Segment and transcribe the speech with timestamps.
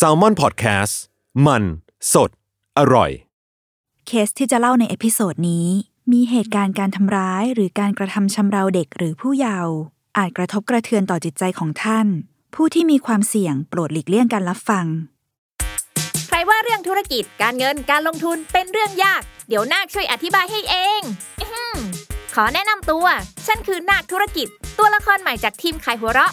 [0.00, 0.94] Salmon Podcast
[1.46, 1.62] มัน
[2.12, 2.30] สด
[2.78, 3.10] อร่อย
[4.06, 5.66] เคสที่จะเล่าใน episode นี้
[6.12, 9.74] มีเหตุการณ์การทำร้ายหรือการกระทำชำเราเด็กหรือผู้เยาว์
[10.18, 12.06] อาจกระทบกระเทือนต่อจิตใจของท่าน
[12.54, 14.86] ผู้ที่มีความเสี่ยงโปรดหลีกเลี่ยงการรับฟัง
[16.28, 21.02] ใครว่าเรื่องธุรกิจการเงินการลงทุนเป็นเรื่องยาก เดี๋ยวนาคช่วยอธิบายให้เอง
[21.40, 21.78] อื้อหือ
[22.34, 23.06] ขอแนะนำตัว
[23.46, 24.48] ฉันคือนาคธุรกิจ
[24.78, 26.32] ตัวละครใหม่จากทีมขายหัวเราะ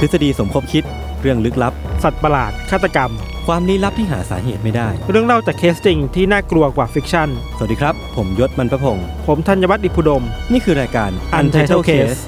[0.00, 0.84] ทฤษฎีสมคบคิด
[1.20, 3.10] เรื่องลึกลับ สัตว์ประหลาด ฆาตกรรม
[3.46, 12.20] ความลี้ลับที่หาสาเหตุไม่ได้ เรื่องเล่าจากเคสจริงที่น่ากลัวกว่า fiction สวัสดีครับ ผมยชญ์ บรรพพงศ์ผมธัญวัฒน์อิพภูดม นี่คือรายการ Untitled Case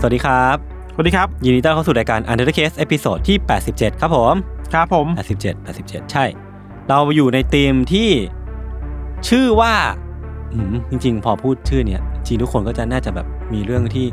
[0.00, 0.56] สวัสดีครับ
[0.94, 3.36] สวัสดีครับ ยินดีต้อนรับเข้าสู่รายการ Untitled Case episode ที่
[3.70, 4.34] 87 ครับผม
[4.72, 5.06] ครับผม
[5.40, 6.24] 87 87 ใช่
[6.88, 8.10] เราอยู่ในธีมที่
[9.28, 9.74] ชื่อว่า
[10.52, 14.06] อืมจริงๆ พอพูดชื่อเนี้ย จริงทุกคนก็จะน่าจะแบบมีเรื่องที่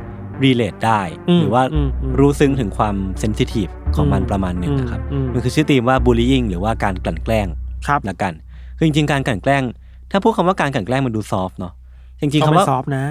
[0.44, 7.48] relate ได้อืมหรือว่าอืมอืมรู้ซึ้งถึงความ sensitive ของมันอืมประมาณหนึ่งนะครับอืมอืมมันคือชื่อธีมว่า bullying หรือว่าการกลั่นแกล้ง
[7.88, 8.34] ครับละกัน
[8.78, 9.64] คือจริงๆการกลั่นแกล้ง
[10.12, 11.74] ถ้าพูดคำว่าการกลั่นแกล้งมันดูซอฟเนาะ
[12.20, 13.06] จริงๆต้องคำไม่ว่าซอฟต์นะ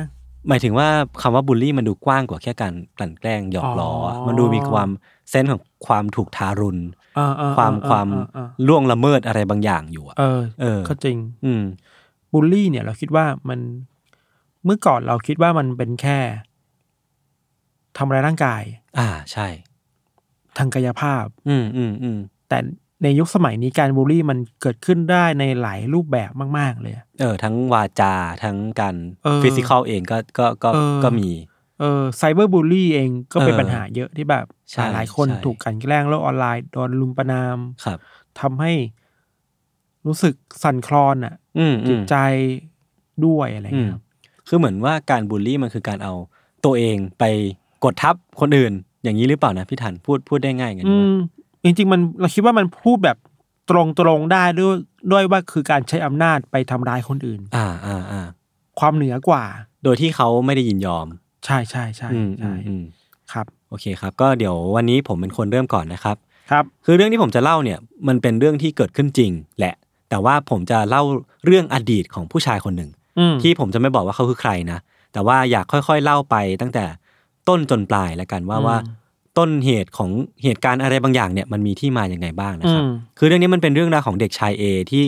[0.49, 0.89] หมายถึงว่า
[1.23, 4.89] คำว่าบูลลี่มันดูกว้างกว่าแค่การกลั่นแกล้งหยอกล้ออะอ๋อมันดูมีความ
[5.31, 6.79] sense ของความถูกทารุณ
[7.17, 11.63] เออเออความเออความเออเออล่วงละเมิดอะไรบางอย่างอยู่อะเออเออ ก็จริง อืม
[12.33, 13.61] บูลลี่เนี่ยเราคิดว่ามัน
[14.65, 16.19] เมื่อก่อนเราคิดว่ามันเป็นแค่
[17.97, 18.63] ทำร้ายร่างกาย
[18.99, 19.47] อ่าใช่
[20.59, 22.59] ทางกายภาพ อืมอืมอืมแต่
[23.03, 28.95] ในยุคสมัยนี้การบูลลี่มันเกิดขึ้นได้ในหลายรูปแบบมาก ๆ เลยอะเออ ทั้งวาจา ทั้งการ
[29.25, 31.31] เออ physical เองก็ก็ก็เออ ก็มี
[31.81, 37.99] เออไซเบอร์บูลลี่เองก็เป็นเออปัญหาเยอะที่แบบใช่หลายๆคนใช่ ถูกกลันแกล้งโลกออนไลน์โดนลุมประนามครับ
[38.41, 38.73] ทำให้
[40.07, 42.17] รู้สึกสั่นคลอนอะ อืมอืจิตมใจ
[43.27, 44.03] ด้วยอะไรอืมเงี้ยครับ
[44.53, 46.15] คือเหมือนว่าการบูลลี่มันคือการเอา
[46.65, 47.25] ตัวเองไป
[47.85, 48.73] กดทับคนอื่น
[49.03, 51.15] อย่างนี้หรือเปล่านะพี่ทันพูดพูดได้ง่ายกันอืม
[51.65, 53.17] จริงๆมันเราคิดว่ามันพูดแบบ
[53.71, 53.73] ต
[54.07, 54.77] รงๆได้ด้วย
[55.13, 58.27] ด้วยว่าคือการใช้อำนาจไปทำร้ายคนอื่น อ่าอ่าอ่า
[58.81, 59.45] ความเหนือกว่า
[59.85, 61.07] โดยที่เขาไม่ได้ยินยอม
[61.45, 62.83] ใช่ใช่ใช่อืมอืใช่มอืม
[63.33, 66.17] ครับ โอเคครับ ก็เดี๋ยววันนี้ผมเป็นคนเริ่มก่อนนะครับ
[66.51, 67.79] ครับ คือเรื่องที่ผมจะเล่าเนี่ย
[68.09, 69.75] มันเป็นเรื่องที่เกิดขึ้นจริงแหละ
[70.11, 71.03] แต่ว่าผมจะเล่า
[71.47, 73.00] เรื่องอดีตของผู้ชายคนหนึ่งอืม
[73.43, 74.79] ที่ผมจะไม่บอกว่าเขาคือใครนะ
[75.13, 76.85] แต่ว่าอยากค่อยๆเล่าไปตั้งแต่
[77.49, 78.77] ต้นจนปลายแล้วกันว่าอืมว่า
[79.39, 80.11] ต้นเหตุของ
[80.43, 85.05] เหตุการณ์อะไรบางอย่างเนี่ยมันมีที่มาอย่างไงบ้างนะครับอืมคือเรื่องนี้มันเป็นเรื่องราวของเด็กชายเอที่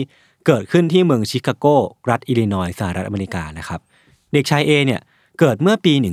[0.47, 1.65] เกิดขึ้นที่เมืองชิคาโก
[2.09, 3.79] รัฐอิลลินอยส์สหรัฐอเมริกานะครับ
[4.33, 5.01] เด็กชายเอเนี่ย
[5.39, 6.11] เกิดเมื่อปีอื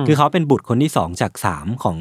[0.00, 1.96] ม1942 คือเขาเป็นบุตรคนที่สองจากสามของ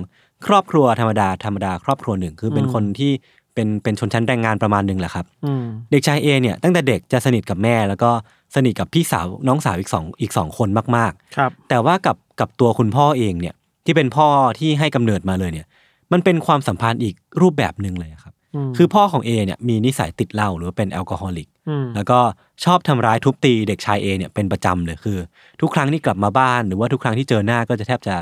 [0.48, 3.12] ครอบครัวธรรมดาธรรมดาครอบครัวหนึ่งคือเป็นอืมคนที่
[3.54, 8.12] เป็นเป็นชนชั้นแรงงานประมาณหนึ่งแหละครับอืมเด็กชายเอเนี่ยตั้งแต่เด็กจะสนิทกับแม่แล้วก็
[8.56, 13.56] สนิทกับพี่สาวน้องสาวอีกสองอีกสองคนมากครับๆแต่ว่ากับกับตัวคุณพ่อเองเนี่ย
[13.86, 14.28] ที่เป็นพ่อ
[14.60, 15.68] ที่ให้กำเนิดมาเลยเนี่ย
[16.12, 18.34] มันเป็นความสัมพันธ์อีกรูปแบบหนึ่งเลยครับ
[18.68, 22.20] มคือพ่อของเอเนี่ยมีนิสัยติดเหล้าหรือว่าเป็นแอลกอฮอลิกอืมแล้วก็
[22.66, 25.18] ชอบทำร้ายทุบตีเด็กชายเอเนี่ยเป็นประจำเลยคือ
[25.62, 28.16] ทุกครั้งที่กลับมาบ้าน หรือว่าทุกครั้งที่เจอหน้าก็จะแทบจะ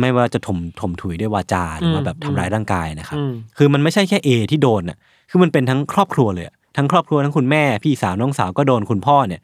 [0.00, 4.98] ไม่ว่าจะถมถมถุยด้วยวาจาหรือว่าแบบทำร้ายร่างกายนะครับอืมคือมันไม่ใช่แค่เอที่โดนอะ
[5.30, 9.40] คือมันเป็นทั้งครอบครัวเลยอะ ทั้งครอบครัวทั้งคุณแม่พี่สาวน้องสาวก็โดนคุณพ่อเนี่ย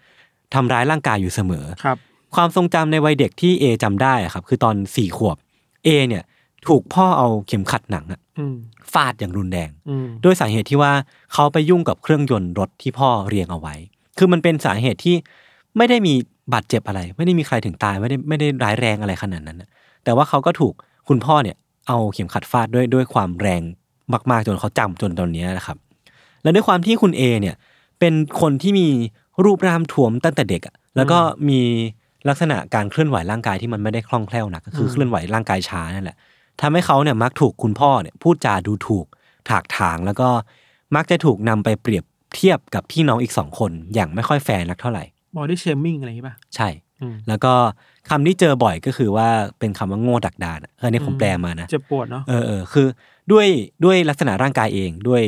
[0.54, 1.96] ทำร้ายร่างกายอยู่เสมอครับ
[2.34, 5.36] ความทรงจำในวัยเด็กที่เอจำได้อะครับ คือตอนสี่ขวบ
[5.84, 6.22] เอเนี่ย
[6.66, 8.56] ถูกพ่อเอาเข็มขัดหนังอะอืม
[8.92, 10.92] ฟาดอย่างรุนแรงอืมด้วยสาเหตุที่ว่า
[11.32, 13.74] เขาไปยุ่งกับเครื่องยนต์รถที่พ่อเรียงเอาไว้
[14.18, 15.16] คือมันเป็นสาเหตุที่
[15.76, 16.14] ไม่ได้มี
[16.52, 19.68] บาดเจ็บอะไร ไม่ได้มีใครถึงตายไม่ได้ไม่ได้ร้ายแรงอะไรขนาดนั้นนะ
[20.04, 20.74] แต่ว่าเขาก็ถูก
[21.08, 21.56] คุณพ่อเนี่ย
[21.88, 23.62] เอาเข็มขัดฟาดด้วยด้วยความแรง
[24.30, 25.78] มาก ๆ จนเขาจำจนตอนเนี้ยนะครับ
[26.42, 27.56] และด้วยความที่คุณเอเนี่ย
[28.00, 28.88] เป็นคนที่มี
[29.44, 31.18] รูปร่างท้วมตั้งแต่เด็กอะแล้วก็
[31.48, 31.60] มี
[32.28, 36.16] ลักษณะการเคลื่อนไหวร่างกายที่มันไม่ได้คล่องแคล่วนักก็คือเคลื่อนไหวร่างกายช้านั่นแหละ
[36.60, 39.06] ทำให้เขาเนี่ยมักถูกคุณพ่อเนี่ยพูดจาดูถูก
[39.48, 40.28] ถากถาง แล้วก็
[40.96, 42.04] มักจะถูกนำไปเปรียบ
[42.34, 45.04] เทียบกับพี่น้องอีกสองคนอย่างไม่ค่อยแฟร์นักเท่าไหร่
[45.36, 46.68] body shaming อะไรอย่างงี้ป่ะใช่
[47.00, 47.52] อืมแล้วก็
[48.10, 49.28] คำที่เจอบ่อยก็คือว่า
[49.58, 52.86] เป็นคำว่าโง่ดักดานอะอันนี้ผมแปลมานะเจ็บปวดเนาะเออเออคือ
[53.32, 53.46] ด้วย
[53.84, 55.22] ด้วยลักษณะร่างกายเองด้วย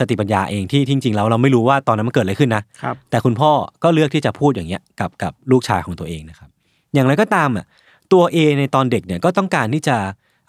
[0.00, 3.50] สติปัญญาเองที่จริงๆแล้วเราไม่รู้ว่าตอนนั้นมันเกิดอะไรขึ้นนะครับ แต่คุณพ่อ
[3.82, 6.48] ก็เลือกที่จะพูดอย่างเงี้ยกับกับลูกชายของตัวเองนะครับ
[6.94, 7.64] อย่างไรก็ตามอะ
[8.12, 9.96] ตัวเอในตอนเด็กเนี่ยก็ต้องการที่จะ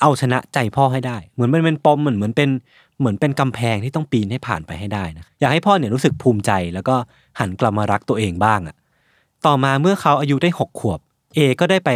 [0.01, 2.50] เอาชนะใจพ่อให้ได้ เหมือนมันเป็นปมเหมือนเหมือนเป็น
[3.00, 6.95] เหมือนเป็นกำแพงที่ต้องปีนให้ผ่านไปให้ได้นะอยากให้พ่อเนี่ยรู้สึกภูมิใจแล้วก็
[7.39, 8.75] หันกลับมารักตัวเองบ้างอะ
[9.45, 11.00] ต่อมาเมื่อเขาอายุได้หกขวบ
[11.36, 11.89] เอก็ได้ไป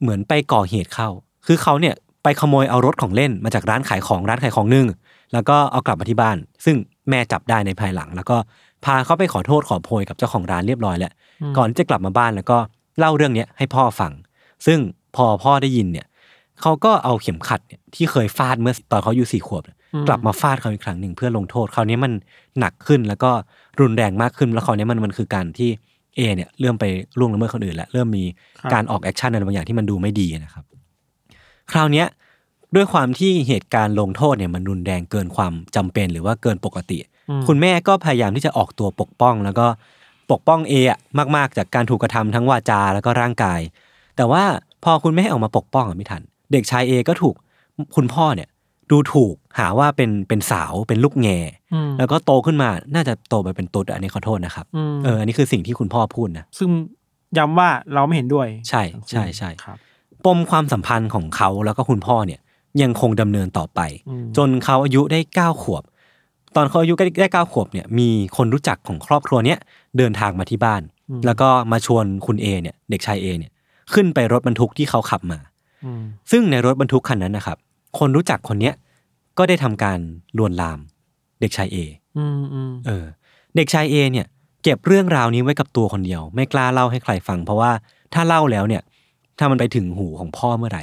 [0.00, 1.08] เหมือนไปก่อเหตุเข้า
[1.46, 4.86] คือเขาเนี่ยไปขโมยเอารถของเล่นมาจากร้านขายของร้านขายของหนึ่ง
[5.32, 6.76] แล้วก็เอากลับมาที่บ้าน ซึ่ง
[7.10, 8.36] แม่จับได้ในภายหลัง แล้วก็
[8.84, 11.12] พาเขาไปขอโทษขอโพยกับเจ้าของร้านเรียบร้อยแล้ว
[11.56, 12.58] ก่อนจะกลับมาบ้านแล้วก็
[12.98, 14.12] เล่าเรื่องเนี้ยให้พ่อฟัง
[14.66, 14.78] ซึ่ง
[15.16, 16.06] พอพ่อได้ยินเนี่ย
[16.62, 19.76] เขาก็เอาเข็มขัดเนี่ยที่เคยฟาดเมื่อตอนเขาอายู่สี่ขวบเนี่ย
[20.08, 22.12] กลับมาฟาดเขาอีกครั้งหนึ่งเพื่อลงโทษคราวนี้มัน
[22.58, 23.30] หนักขึ้นแล้วก็
[23.80, 25.70] รุนแรงมากขึ้นแล้วคราวนี้มันมันคือการที่
[26.16, 26.84] เอเนี่ยเริ่มไป
[27.18, 28.24] ล่วงละเมิดคนอื่นแล้วเริ่มมี
[28.58, 30.64] ครับการออก action อะไรบางอย่างที่มันดูไม่ดีนะครับ
[31.72, 32.06] คราวเนี้ย
[32.74, 36.98] ด้วยความที่เหตุการณ์ลงโทษเนี่ยมันรุนแรงเกินความจำเป็นหรือว่าเกินปกติ
[37.30, 39.66] อืมคุณแม่ก็พยายามที่จะออกตัวปกป้อง แล้วก็
[40.30, 40.98] ปกป้องเออะ
[41.36, 43.60] มากๆ จากการถูกกระทำทั้งวาจาแล้วก็ร่างกาย
[44.16, 44.42] แต่ว่า
[44.84, 46.22] พอคุณแม่ออกมาปกป้องอะไม่ทัน
[46.52, 47.34] เด็กชายเอก็ถูก
[47.96, 48.48] คุณพ่อเนี่ย
[48.90, 51.38] ดูถูกหาว่าเป็นเป็นสาวเป็นลูกแหง่
[51.74, 56.70] อืมแล้วก็โตขึ้นมาน่าจะโตไปเป็นตุ๊ดอะอันนี้ขอโทษนะครับอืมเอออันนี้คือสิ่งที่คุณพ่อพูดนะซึ่ง
[57.38, 59.78] ย้ำว่าเราไม่เห็นด้วย ใช่ใช่ใช่ครับ
[60.24, 62.40] ปมความสัมพันธ์ของเขาแล้วก็คุณพ่อเนี่ย
[62.82, 65.82] ยังคงดำเนินต่อไปอืมจนเขาอายุได้เก้าขวบ
[66.56, 69.58] ตอนเขาอายุได้เก้าขวบเนี่ยมีคนรู้จักของครอบครัวเนี้ย
[69.98, 70.82] เดินทางมาที่บ้าน
[71.26, 73.52] แล้วก็มาชวนคุณเอเนี่ยเด็กชายเอเนี่ย
[73.92, 75.38] ขึ้นไปรถบรรทุกที่เขาขับมา
[75.84, 77.58] อืมซึ่งในรถบรรทุกคันนั้นนะครับ
[77.98, 78.74] คนรู้จักคนเนี้ย
[79.38, 79.98] ก็ได้ทำการ
[80.38, 80.78] ลวนลาม
[81.40, 81.76] เด็กชายเอ
[82.18, 83.04] อืมอืมเออ
[83.56, 84.26] เด็กชายเอเนี่ย
[84.62, 87.70] เก็บเรื่องราวนี้ไว้กับตัวคนเดียว ไม่กล้าเล่าให้ใครฟัง เพราะว่า
[88.14, 88.82] ถ้าเล่าแล้วเนี่ย
[89.38, 90.82] ถ้ามันไปถึงหูของพ่อเมื่อไหร่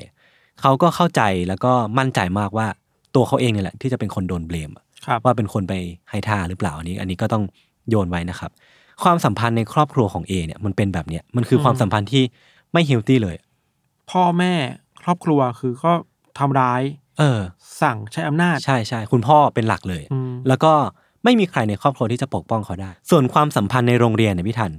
[0.61, 2.67] เขาก็เข้าใจแล้วก็มั่นใจมากว่า
[3.15, 5.73] ตัวเขาเองเนี่ยแหละที่จะเป็นคนโดนเบลมอะครับว่าเป็นคนไป
[6.09, 7.43] ให้ท่าหรือเปล่าอันนี้ อันนี้ก็ต้อง
[7.89, 8.51] โยนไว้นะครับ
[9.03, 12.23] ความสัมพันธ์ในครอบครัวของเอเนี่ยมันเป็นแบบเนี้ยมันคือความสัมพันธ์ที่
[12.73, 13.35] ไม่เฮลตี้เลย
[14.11, 14.53] พ่อแม่
[15.01, 15.93] ครอบครัวคือก็
[16.39, 16.81] ทำร้าย
[17.19, 17.39] เออ
[17.81, 20.73] สั่งใช้อำนาจใช่ใช่คุณพ่อเป็นหลักเลยอืมแล้วก็
[21.23, 24.71] ไม่มีใครในครอบครัวที่จะปกป้องเขาได้ ส่วนความสัมพันธ์ในโรงเรียนเนี่ยพี่ทัน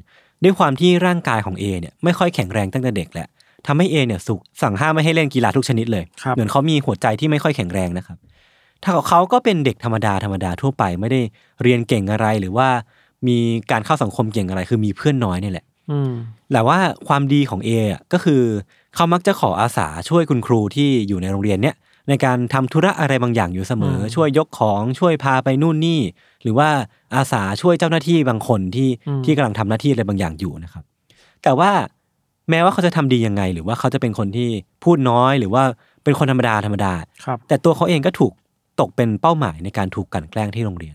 [0.44, 3.28] ด้วยความที่ร่างกายของเอเนี่ยไม่ค่อยแข็งแรงตั้งแต่เด็กแหละ
[3.66, 8.18] ทำให้เอเนี่ยสุกสั่งห้ามไม่ให้เล่นกีฬาทุกชนิดเลยครับเหมือนเขามีหัวใจที่ไม่ค่อยแข็งแรงนะครับ
[8.82, 11.20] ถ้าเขาก็เป็นเด็กธรรมดาธรรมดาทั่วไปไม่ได้
[11.62, 12.68] เรียนเก่งอะไรหรือว่า
[13.28, 13.38] มี
[13.70, 16.12] การเข้าสังคมเก่งอะไร คือมีเพื่อนน้อยนี่แหละอืม
[16.52, 16.78] แต่ว่า
[17.08, 18.42] ความดีของเออะก็คือ
[18.94, 21.76] เขามักจะขออาสาช่วยคุณครูที่อยู่ในโรงเรียนเนี้ย
[22.08, 26.00] ในการทำธุระอะไรบางอย่างอยู่เสมออืมช่วยยกของช่วยพาไปนู่นนี่
[26.42, 26.68] หรือว่า
[27.14, 30.84] อาสาช่วยเจ้าหน้าที่บางคนที่อืมที่กำลังทำหน้าที่อะไรบางอย่างอยู่นะครับ
[31.42, 31.70] แต่ว่า
[32.50, 34.48] แม้ว่าเขาจะทำดียังไง หรือว่าเขาจะเป็นคนที่
[34.84, 35.62] พูดน้อย หรือว่า
[36.04, 36.92] เป็นคนธรรมดาธรรมดา
[37.24, 38.32] ครับแต่ตัวเขาเองก็ถูก
[38.80, 40.94] ตกเป็นเป้าหมายในการถูกกลั่นแกล้งที่โรงเรียน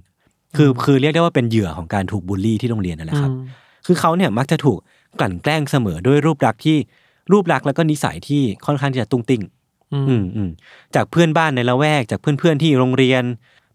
[0.57, 3.45] คือคือเรียกได้ว่าเป็นเหยื่อของการถูกบูลลี่ที่โรงเรียนนั่นแหละครับอืม
[3.85, 4.77] คือเขาเนี่ยมักจะถูก
[5.19, 6.77] กลั่นแกล้งเสมอด้วยรูปลักษณ์ที่
[7.31, 9.41] รูปลักษณ์แล้วก็นิสัยที่ค่อนข้างที่จะตุ้งติ้ง
[9.93, 10.49] อืมอืมอืม
[10.95, 13.23] จากเพื่อนบ้านในละแวก จากเพื่อนๆที่โรงเรียน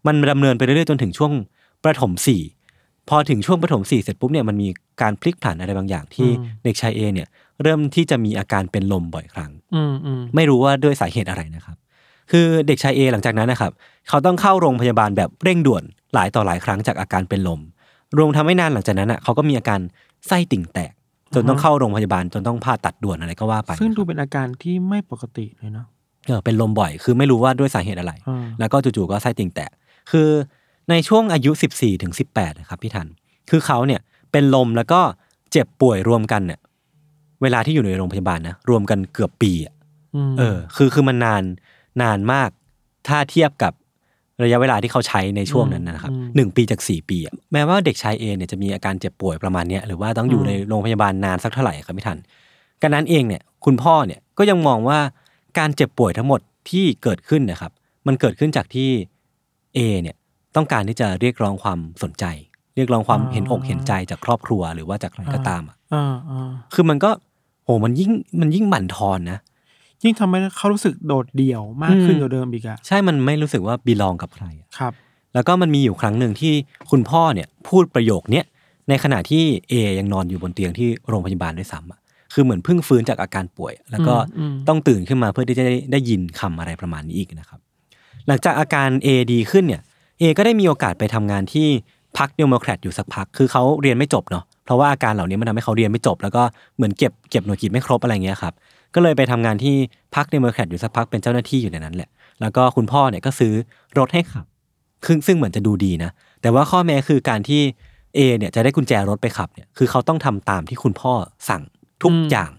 [0.07, 1.31] มันดำเนินไปเรื่อยๆจนถึงช่วง
[1.83, 2.41] ประถมสี่
[3.09, 4.67] พอถึงช่วงประถมสี่เสร็จปุ๊บเนี่ยมันมี
[5.01, 6.29] การพลิกผันอะไรบางอย่างที่
[6.63, 7.27] เด็กชายเอเนี่ย
[7.63, 11.77] เริ่มที่จะมีอาการเป็นลมบ่อยครั้งอืมอืมไม่รู้ว่าด้วยสาเหตุอะไรนะครับ
[12.31, 13.71] คือเด็กชายเอหลังจากนั้นนะครับ
[14.09, 15.83] เขาต้องเข้าโรงพยาบาลแบบเร่งด่วน
[16.13, 17.61] หลายต่อหลายครั้งจากอาการเป็นลม
[18.17, 19.79] รวมทำให้นานหลังจากนั้นอะเขาก็มีอาการ
[20.27, 20.93] ไส้ติ่งแตก
[21.33, 25.87] จนต้องเข้าโรงพยาบาลจนต้องผ่าตัดด่วนอะไรก็ว่าไป ซึ่งดูนะครับเป็นอาการที่ไม่ปกติเลยเนาะ
[26.27, 29.71] เออเป็นลมบ่อยคือไม่รู้ว่าด้วยสาเหตุอะไรอืมแล้วก็จู่ๆก็ไส้ติ่งแตก
[30.11, 30.29] คือ
[30.89, 33.07] ในช่วงอายุ 14ถึง18นะครับพี่ทัน
[33.49, 35.01] คือเขาเนี่ยเป็นลมแล้วก็
[35.51, 36.59] เจ็บป่วยรวมกันเนี่ย
[37.41, 39.73] เวลาที่อยู่ในโรงพยาบาลนะรวมกันเกือบปีอะ
[40.31, 41.43] มเออ คือคือมันนาน
[42.01, 42.49] นานมาก
[43.07, 43.73] ถ้าเทียบกับ
[44.43, 52.17] ระยะเวลาที่เขาใช้ในช่วงนั้นนะครับอืมหนึ่งปีจากสี่ปีอะแม้ว่าเด็กชายเอเนี่ยจะมีอาการเจ็บป่วยประมาณเนี้ยหรือว่าต้องอยู่อืมในโรงพยาบาลนานสักเท่าไหร่ครับไม่ทัน
[52.81, 54.99] กันนั้นเองเนี่ย คุณพ่อเนี่ยก็ยังมองว่า
[55.59, 57.71] การเจ็บป่วยทั้งหมดที่เกิดขึ้นนะครับ
[58.07, 58.89] มันเกิดขึ้นจากที่
[59.75, 60.15] เอเนี่ย
[60.55, 62.25] ต้องการที่จะเรียกร้องความสนใจ
[62.75, 67.11] เรียกร้องความเห็นอกเห็นใจจากครอบครัวหรือว่าจากใครก็ตามอะอ่าอ่าคือมันก็
[67.67, 69.39] โหมันยิ่งมันยิ่งบั่นทอนนะ
[70.03, 74.93] ยิ่งทำให้เขารู้สึกโดดเดี่ยวมากขึ้นอืมกว่าเดิมอีกอะใช่มันไม่รู้สึกว่าบีลองกับใครอะครับ
[75.33, 76.53] แล้วก็มันมีอยู่ครั้งหนึ่งที่
[76.91, 78.45] คุณพ่อเนี่ยพูดประโยคเนี้ย
[78.89, 81.99] ในขณะที่เอยังนอนอยู่บนเตียงที่โรงพยาบาลด้วยซ้ำอะ
[82.33, 87.59] คือเหมือนเพิ่งฟื้นจากอาการป่วย แล้วก็อืมต้องตื่นขึ้นมาเพื่อที่จะได้ได้ยินคำอะไรประมาณนี้อีกนะครับ
[88.27, 89.81] หลังจากอาการเอดีขึ้นเนี่ย
[90.19, 91.67] เอก็ได้มีโอกาสไปทำงานที่
[92.17, 96.43] พรรคเดโมแครตอยู่สักพัก คือเขาเรียนไม่จบเนาะ เพราะว่าอาการเหล่านี้มันทำให้เขาเรียนไม่จบ แล้วก็
[96.75, 98.53] เหมือนเก็บเก็บหน่วยกิตไม่ครบอะไรเงี้ยครับ
[98.95, 99.75] ก็เลยไปทำงานที่
[100.15, 102.09] พรรคเดโมแครตอยู่สักพักเป็นเจ้าหน้าที่อยู่ในนั้นแหละ
[102.41, 103.53] แล้วก็คุณพ่อเนี่ยก็ซื้อ
[103.97, 104.45] รถให้ขับ
[105.07, 107.61] ซึ่งซึ่งเหมือนจะดูดีนะ แต่ว่าข้อแม้คือการที่
[108.15, 111.13] เอเนี่ยจะได้กุญแจรถไปขับเนี่ยคือเขาต้องทำตามที่คุณพ่อ
[111.49, 111.63] สั่ง
[112.03, 112.51] ทุกอย่าง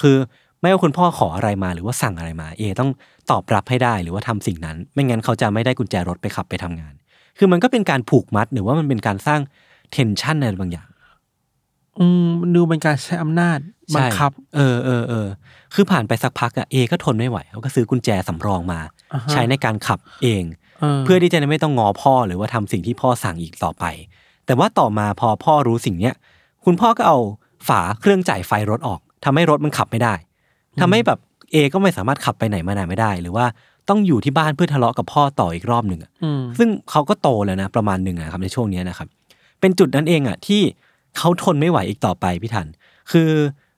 [0.00, 0.16] คือ
[0.60, 2.90] ไม่ว่าคุณพ่อขออะไรมาหรือว่าสั่งอะไรมาเอต้อง
[3.30, 6.94] ตอบรับให้ได้หรือว่าทำสิ่งนั้น ไม่งั้นเขาจะไม่ได้กุญแจรถไปขับไปทำงาน
[7.38, 9.40] คือมันก็เป็นการผูกมัดหรือว่ามันเป็นการสร้าง
[9.92, 10.88] เทนชันอะไรบางอย่าง
[12.00, 13.58] อืมมันดูเป็นการใช้อำนาจ
[13.96, 15.26] บังคับใช่เออเออเออ
[15.74, 18.80] คือผ่านไปสักพักอะเอก็ทนไม่ไหวเขาก็ซื้อกุญแจสำรองมา
[19.14, 20.44] อ่าฮะใช้ในการขับเอง
[21.04, 23.84] เพื่อที่จะไม่ต้องงอพ่อหรือว่าทำสิ่งที่พ่อสั่งอีกต่อไป
[24.46, 26.14] แต่ว่าต่อมาพอพ่อรู้สิ่งเนี้ย
[26.64, 27.18] คุณพ่อก็เอา
[27.68, 30.14] ฝาเครื่องจ่ายไฟรถออกทำให้รถมันขับไม่ได้
[30.80, 31.18] ทำให้แบบ
[31.52, 33.46] เอก็ไม่สามารถขับไปไหนมาไหนไม่ได้ หรือว่า
[33.88, 39.08] ต้องอยู่ที่บ้านเพื่อทะเลาะกับพ่อต่ออีกรอบหนึ่งอะอืมซึ่งเขาก็โตแล้วนะประมาณหนึ่งนะครับในช่วงเนี้ยนะครับ
[39.60, 40.62] เป็นจุดนั้นเองอะที่
[41.18, 42.66] เขาทนไม่ไหวอีกต่อไปพี่ทัน
[43.12, 43.30] คือ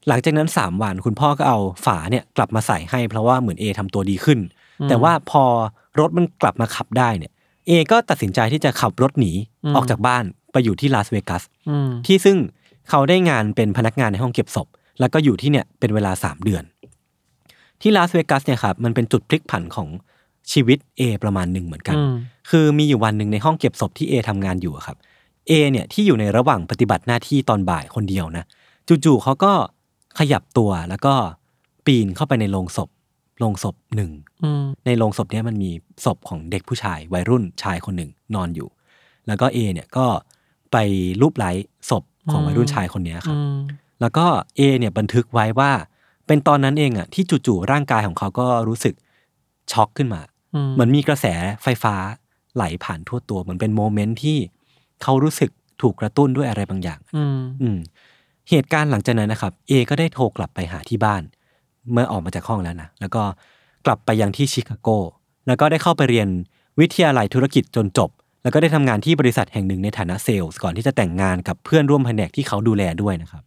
[0.08, 4.38] หลังจากนั้นสามวันคุณพ่อก็เอาฝาเนี่ยกลับมาใส่ให้เพราะว่าเหมือนเอทำตัวดีขึ้น
[4.88, 5.44] แต่ว่าพอ
[6.00, 7.32] รถมันกลับมาขับได้เนี่ย
[7.66, 9.32] เอก็ตัดสินใจที่จะขับรถหนี
[9.76, 12.36] ออกจากบ้านไปอยู่ที่ลาสเวกัสอืมที่ซึ่ง
[12.90, 14.68] เขาได้งานเป็นพนักงานในห้องเก็บศพ
[15.00, 16.64] แล้วก็อยู่ที่เนี่ยเป็นเวลา3เดือน
[17.80, 19.88] ที่ลาสเวกัสเนี่ยครับมันเป็นจุดพลิกผันของ
[20.52, 22.14] ชีวิตเอประมาณหนึ่งเหมือนกันอืม
[22.50, 24.96] คือมีอยู่วันหนึ่งในห้องเก็บศพที่เอทำงานอยู่อะครับ
[25.48, 28.44] เอเนี่ยที่อยู่ในระหว่างปฏิบัติหน้าที่ตอนบ่ายคนเดียวนะ
[29.04, 29.52] จู่ๆเขาก็
[30.18, 31.14] ขยับตัวแล้วก็
[31.86, 32.88] ปีนเข้าไปในโรงศพ
[33.38, 34.10] โรงศพหนึ่ง
[34.44, 35.70] อืมในโรงศพเนี้ยมันมี
[36.04, 38.68] ศพของเด็กผู้ชายวัยรุ่นชายคนหนึ่งนอนอยู่
[39.26, 40.06] แล้วก็เอเนี่ยก็
[40.72, 40.76] ไป
[41.20, 41.50] รูปไล้
[41.90, 43.56] ศพของวัยรุ่นชายคนเนี้ยครับอืม
[44.00, 44.26] แล้วก็
[44.56, 45.70] เอเนี่ยบันทึกไว้ว่า
[46.26, 48.94] เป็นตอนนั้นเองอะที่จู่ๆร่างกายของเขาก็รู้สึก
[49.72, 50.20] ช็อกขึ้นมา
[50.54, 51.26] อืมเหมือนมีกระแส
[51.62, 51.94] ไฟฟ้า
[52.54, 54.38] ไหลผ่านทั่วตัวเหมือนเป็นโมเมนต์ที่
[55.02, 55.50] เขารู้สึก
[55.82, 57.78] ถูกกระตุ้นด้วยอะไรบางอย่างอืมอืม
[58.50, 61.22] เหตุการณ์หลังจากนั้นนะครับ เอ ก็ได้โทรกลับไปหาที่บ้าน
[61.92, 63.22] เมื่อออกมาจากห้องแล้วนะ แล้วก็
[63.86, 64.88] กลับไปยังที่ชิคาโก
[65.46, 66.28] แล้วก็ได้เข้าไปเรียน
[66.80, 68.10] วิทยาลัยธุรกิจจนจบ
[68.42, 73.42] แล้วก็ได้ทำงานที่บริษัทแห่งหนึ่งในฐานะเซลล์ก่อนที่จะแต่งงานกับเพื่อนร่วมแผนกที่เขาดูแลด้วยนะครับ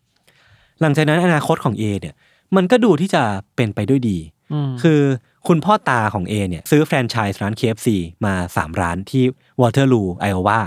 [0.82, 2.16] หลังจากนั้นอนาคตของเอเนี่ย
[2.56, 3.24] มันก็ดูที่จะ
[3.56, 4.18] เป็นไปด้วยดี
[4.54, 5.02] อืมคือ
[5.48, 7.88] คุณพ่อตาของเอเนี่ยซื้อแฟรนไชส์ร้าน KFC
[8.26, 9.24] มา 3 ร้านที่
[9.62, 10.60] วอเตอร์ลูไอโอวา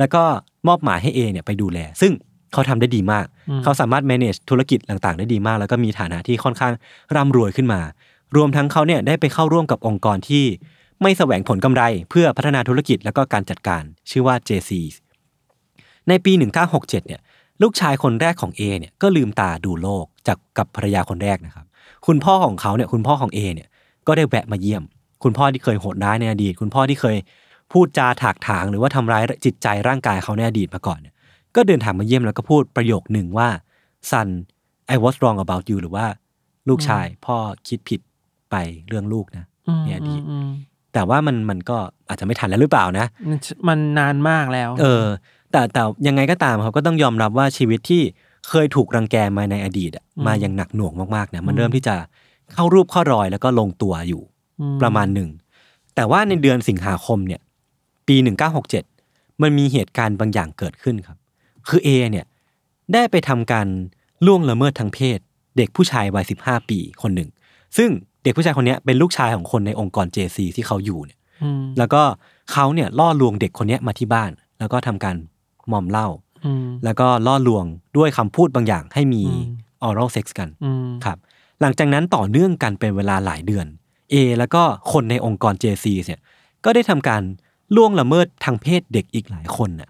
[0.00, 0.22] แล้วก็
[0.68, 2.12] มอบหมายให้เอเนี่ยไปดูแล ซึ่ง
[2.52, 3.26] เขาทำได้ดีมาก
[3.62, 6.72] เขาสามารถ manage ธุรกิจต่างๆ ได้ดีมาก แล้วก็มีฐานะที่ค่อนข้าง
[7.14, 7.80] ร่ำรวยขึ้นมา
[8.36, 10.44] รวมทั้งเขาเนี่ยได้ไปเข้าร่วมกับองค์กรที่
[11.02, 14.70] ไม่แสวงผลกำไรเพื่อพัฒนาธุรกิจแล้วก็การจัดการ ชื่อว่า JC
[16.08, 16.32] ในปี
[16.64, 17.20] 1967 เนี่ย
[17.62, 21.66] ลูกชายคนแรกของเอเนี่ยก็ลืมตาดูโลกจากกับภรรยาคนแรกนะครับ
[22.06, 23.68] คุณพ่อของเขาเนี่ยคุณพ่อของเอเนี่ย
[24.06, 24.82] ก็ได้แวะมาเยี่ยม
[25.24, 27.16] คุณพ่อที่เคยโหดร้ายในอดีต คุณพ่อที่เคย
[27.72, 31.14] พูดจาถากถางหรือว่าทำร้ายจิตใจร่างกายเขาในอดีตมาก่อนเนี่ย
[31.56, 33.48] ก็เดินทางมาเยี่ยมแล้วก็พูดประโยคหนึ่งว่า
[34.10, 34.28] son
[34.94, 36.06] I was wrong about you หรือว่า
[36.68, 37.36] ลูกชายพ่อ
[37.68, 38.00] คิดผิด
[38.50, 38.56] ไป
[38.88, 40.48] เรื่องลูกนะอืมในอดีตอืม
[40.94, 41.76] แต่ว่ามันมันก็
[42.08, 45.06] อาจจะไม่ทันแล้วหรือเปล่านะมันมันนานมากแล้ว เออ
[45.52, 48.02] แต่แต่ยังไงก็ตามเขาก็ต้องยอมรับว่าชีวิตที่
[48.48, 51.94] เคยถูกรังแกมาในอดีตอะมาอย่างหนักหน่วงมากๆเนี่ยมันเริ่มที่จะ
[52.54, 54.22] เข้ารูปเข้ารอยแล้วก็ลงตัวอยู่
[54.82, 55.30] ประมาณหนึ่ง
[55.94, 57.40] แต่ว่าในเดือนสิงหาคมเนี่ย
[58.10, 58.16] ปี
[58.78, 61.18] 1967 มันมีเหตุการณ์บางอย่างเกิดขึ้นครับ
[61.68, 62.26] คือเอเนี่ย
[62.94, 63.66] ได้ไปทำการ
[64.26, 65.18] ล่วงละเมิดทางเพศ
[65.56, 67.28] เด็กผู้ชายวัย 15 ปีคนหนึ่ง
[67.76, 67.90] ซึ่ง
[68.22, 72.02] เด็กผู้ชายคนเนี้ยเป็นลูกชายของคนในองค์กร JC ที่เขาอยู่เนี่ยอืมแล้วก็
[72.52, 75.16] เขาเนี่ยล่อลวงเด็กคนเนี้ยมาที่บ้าน แล้วก็ทำการ
[75.72, 76.08] มอมเหล้า
[76.46, 77.64] อืมแล้วก็ล่อลวง
[77.96, 81.18] ด้วยคำพูดบางอย่างให้มีอืมออรัลเซ็กซ์กันอืมครับ
[81.60, 83.66] หลังจากนั้นต่อเนื่องกันเป็นเวลาหลายเดือน
[84.12, 84.62] A แล้วก็
[84.92, 86.20] คนในองค์กร JC เนี่ย
[86.64, 87.22] ก็ได้ทำการ
[87.76, 89.88] ล่วงละเมิดทางเพศเด็กอีกหลายคนน่ะ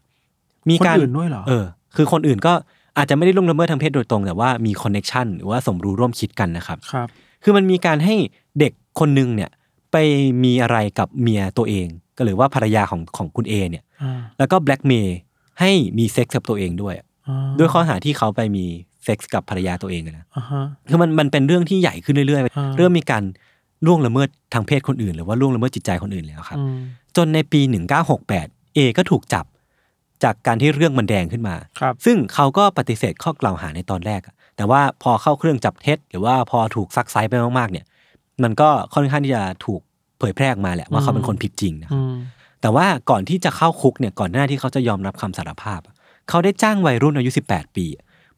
[0.69, 1.65] มีคนการอื่นด้วยเหรอเออ
[1.97, 2.53] คือคนอื่นก็
[2.97, 7.09] อาจจะไม่ได้ล่วงละเมิดทางเพศโดยตรง แต่ว่ามี connection หรือว่าสมรู้ร่วมคิดกันนะครับ ครับ
[7.43, 8.15] คือมันมีการให้
[8.59, 9.51] เด็กคนหนึ่งเนี่ย
[9.93, 9.97] ไป
[10.45, 15.19] มีอะไรกับเมียตัวเอง ก็หรือว่าภรรยาของของคุณเอเนี่ย อ่าแล้วก็แบล็กเมล์
[15.61, 16.95] ให้มีเซ็กส์กับตัวเองด้วย
[17.29, 18.65] อ่าด้วยข้อหาที่เขาไปมี
[19.05, 23.23] เซ็กส์กับภรรยาตัวเองอะนะ อ่าฮะ คือมันมันเป็นเรื่องที่ใหญ่ขึ้นเรื่อยอ่า ๆ เริ่มมีการ
[23.87, 26.79] ล่วงละเมิดทางเพศคนอื่น หรือว่าล่วงละเมิดจิตใจคนอื่นแล้วครับ อืม
[27.17, 27.61] จนในปี
[28.19, 29.45] 1968 เอก็ถูกจับ
[30.25, 37.87] จากการที่เรื่องมันแดงขึ้นมาครับซึ่งเขาก็ปฏิเสธข้อกล่าวหาในตอนแรกอะแต่ว่าพอเข้าเครื่องจับเท็จ หรือว่าพอถูกซักไซ้ไปมากๆเนี่ย
[38.43, 39.81] มันก็ค่อนข้างที่จะถูก
[40.19, 42.15] เผยแพร่ออกมาแหละว่าเขาเป็นคนผิดจริงนะครับอืม
[42.61, 45.95] แต่ว่าก่อนที่จะเข้าคุกเนี่ย ก่อนหน้าที่เขาจะยอมรับคำสารภาพอะ
[46.29, 47.87] เขาได้จ้างวัยรุ่นอายุ 18 ปี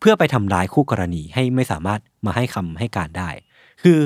[0.00, 3.28] เพื่อไปทำร้ายคู่กรณีให้ไม่สามารถมาให้คำให้การได้
[3.82, 3.98] คือ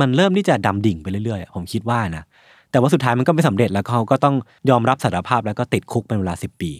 [0.00, 2.24] มันเริ่มที่จะดำดิ่งไปเรื่อยๆ ผมคิดว่านะ
[2.70, 4.36] แต่ว่าสุดท้ายมันก็ไม่สำเร็จแล้วเขาก็ต้อง
[4.70, 6.72] ยอมรับสารภาพแล้วก็ติดคุกเป็นเวลา 10 ปี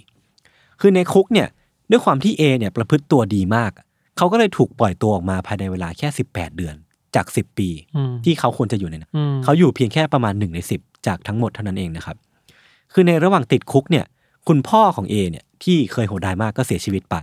[0.80, 1.48] คือในคุกเนี่ย
[1.90, 3.70] ด้วยความที่เอเนี่ยประพฤติตัวดีมาก
[4.16, 6.74] เขาก็เลยถูกปล่อยตัวออกมาภายในเวลาแค่ 18 เดือน
[7.16, 12.16] จาก 10 ปีอืมที่เขาควรจะอยู่ในนั้นอืมเขาอยู่เพียงแค่ประมาณหนึ่งในสิบจากทั้งหมดเท่านั้นเองนะครับ
[12.92, 14.04] คือในระหว่างติดคุกเนี่ย
[14.48, 17.16] คุณพ่อของเอเนี่ยที่เคยโหดร้ายมากก็เสียชีวิตไป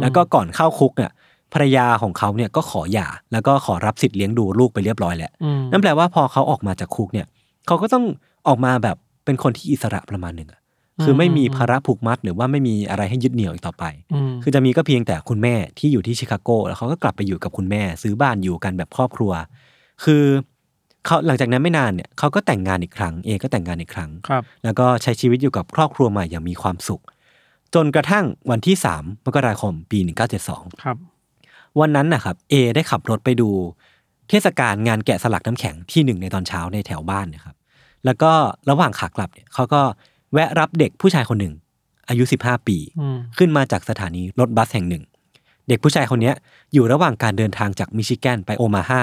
[0.00, 1.10] แล้วก็ก่อนเข้าคุกเนี่ย
[1.52, 7.26] ภรรยาของเขาเนี่ยก็ขอหย่า แล้วก็ขอรับสิทธิ์เลี้ยงดูลูกไปเรียบร้อยแล้วอืมนั่นแปลว่าพอเขาออกมาจากคุกเนี่ย
[7.66, 8.04] เขาก็ต้อง
[8.46, 10.60] ออกมาแบบเป็นคนที่อิสระประมาณหนึ่งอะ
[11.02, 19.32] คือไม่มีภาระผูกมัดหรือว่าไม่มีอะไรให้ยึดเหนี่ยวอีกต่อไปอืมคือจะมีก็เพียงแต่คุณแม่ที่อยู่ที่ชิคาโก แล้วเขาก็กลับไปอยู่กับคุณแม่ ซื้อบ้านอยู่กันแบบครอบครัว
[20.04, 20.24] คือ
[21.06, 27.02] เขาหลังจากนั้นไม่นานเนี่ยเขาก็แต่งงานอีกครั้ง เอก็แต่งงานอีกครั้งครับแล้วก็ใช้ชีวิตอยู่กับครอบครัวใหม่อย่างมีความสุข
[27.74, 29.98] จนกระทั่งวันที่ 3 มกราคมปี
[30.40, 30.96] 1972 ครับ
[31.80, 33.50] วันนั้นนะครับเอได้ขับรถไปดู
[34.28, 37.56] เทศกาลงานแกะสลักน้ำแข็งที่หนึ่งในตอนเช้าในแถวบ้านนะครับ
[38.04, 38.32] แล้วก็
[38.70, 39.80] ระหว่างขากลับเนี่ยเขาก็
[40.32, 41.54] แวะรับเด็กผู้ชายคนหนึ่ง
[42.08, 45.04] อายุ 15 ปีอืมขึ้นมาจากสถานีรถบัสแห่งหนึ่ง
[45.68, 46.34] เด็กผู้ชายคนเนี้ย
[46.74, 49.02] อยู่ระหว่างการเดินทางจากมิชิแกนไปโอมาฮา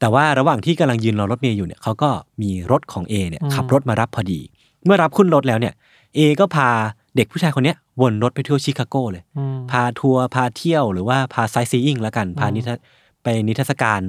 [0.00, 2.10] แต่ว่าระหว่างที่กำลังยืนรอรถเมย์อยู่เนี่ยเขาก็
[2.42, 4.40] มีรถของเอเนี่ยขับรถมารับพอดี
[4.84, 5.74] เมื่อรับขึ้นรถแล้วเนี่ย
[6.14, 6.68] เอก็พา
[7.16, 12.76] เด็กผู้ชายคนเนี้ยวนรถไปเที่ยวชิคาโกเลยอืมพาทัวร์พาเที่ยวหรือว่าพาไซซีอิงแล้วกัน พานิทรร
[13.22, 14.00] ไปนิทรรศการ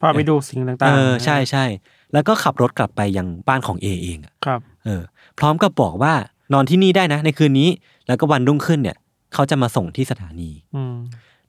[0.00, 1.64] พาไปดูสิ่งต่างๆ เออใช่ใช่
[2.12, 5.02] แล้วก็ขับรถกลับไปยังบ้านของเอเองอะครับ เออ
[5.38, 6.14] พร้อมกับบอกว่า
[6.52, 7.68] นอนที่นี่ได้นะ ในคืนนี้
[8.06, 8.96] แล้วก็วันรุ่งขึ้นเนี่ย
[9.34, 10.94] เขาจะมาส่งที่สถานีอืม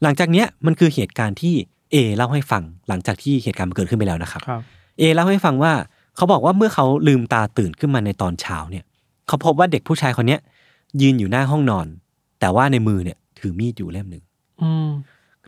[0.03, 1.53] หลังจากเนี้ยมันคือเหตุการณ์ที่
[1.91, 4.61] เอเล่าให้ฟังหลังจากที่เหตุการณ์มันเกิดขึ้นไปแล้วนะครับครับ
[4.99, 5.73] เอเล่าให้ฟังว่า
[6.15, 8.83] เขาบอกว่าเมื่อเขาลืมตาตื่นขึ้นมาในตอนเช้าเนี่ย
[9.27, 10.39] เขาพบว่าเด็กผู้ชายคนเนี้ย
[11.01, 11.87] ยืนอยู่หน้าห้องนอน
[12.39, 14.23] แต่ว่าในมือเนี่ย ถือมีดอยู่เล่มหนึ่ง
[14.61, 14.87] อืม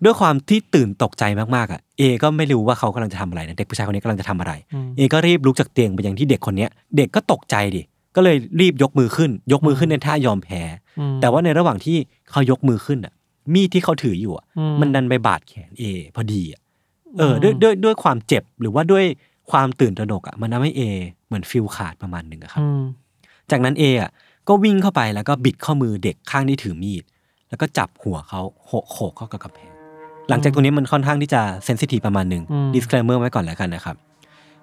[0.04, 1.24] ด้วยความที่ตื่นตกใจ
[1.56, 7.82] มากๆอะเอก็ไม่รู้ว่าเขากำลังจะทำอะไรนะเด็กผู้ชายคนนี้กำลังจะทำอะไรอืมเอก็รีบลุกจากเตียงไปยังที่เด็กคนเนี้ย เด็กก็ตกใจดิ
[8.16, 10.62] ก็เลยรีบยกมือขึ้น ยกมือขึ้นในท่ายอมแพ้
[11.00, 11.98] อืมแต่ว่าในระหว่างที่
[12.32, 13.14] เขายกมือขึ้นอะ
[13.54, 15.84] มีดที่เขาถืออยู่อะอืมมันดันไปบาดแขนเอ
[16.16, 16.62] พอดีอะ
[17.20, 19.06] เออด้วยด้วยด้วยความเจ็บหรือว่าด้วย
[19.52, 20.82] ความตื่นตระหนกอะมันทำให้เอ
[21.28, 22.82] เหมือนฟิลขาดประมาณหนึ่งอะครับอืม
[23.52, 24.12] จากนั้นเออะ
[24.48, 27.04] ก็วิ่งเข้าไปแล้วก็บิดข้อมือเด็กข้างที่ถือมีด
[27.50, 29.69] แล้วก็จับหัวเขาโขกโขกเข้ากับกำแพง
[30.30, 32.44] หลังจากตรงนี้มันค่อนข้างที่จะเซนซิทีฟประมาณหนึ่ง
[32.76, 33.96] disclaimer ไว้ก่อนแล้วกันนะครับ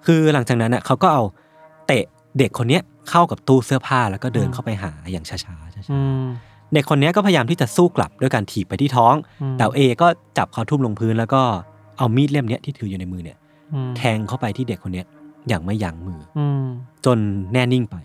[0.05, 1.23] คือหลังจากนั้นอะเขาก็เอา
[1.87, 2.03] เตะ
[2.37, 5.55] เด็กคนเนี้ยเข้ากับตู้เสื้อผ้าแล้วก็เดินเข้าไปหาอย่างช้าๆช้า
[5.91, 11.41] อืมๆเด็กคนเนี้ยก็พยายามที่จะสู้กลับด้วยการถีบไปที่ท้องอืมแต่เอก็จับเขาทุ่มลงพื้นแล้วก็
[11.97, 13.37] เอามีดเล่มเนี้ยที่ถืออยู่ในมือเนี่ย
[13.73, 15.05] อืมแทงเข้าไปที่เด็กคนเนี้ย
[15.47, 16.63] อย่างไม่ยั้งมืออืม
[17.05, 17.17] จน
[17.53, 17.95] แน่นิ่งไป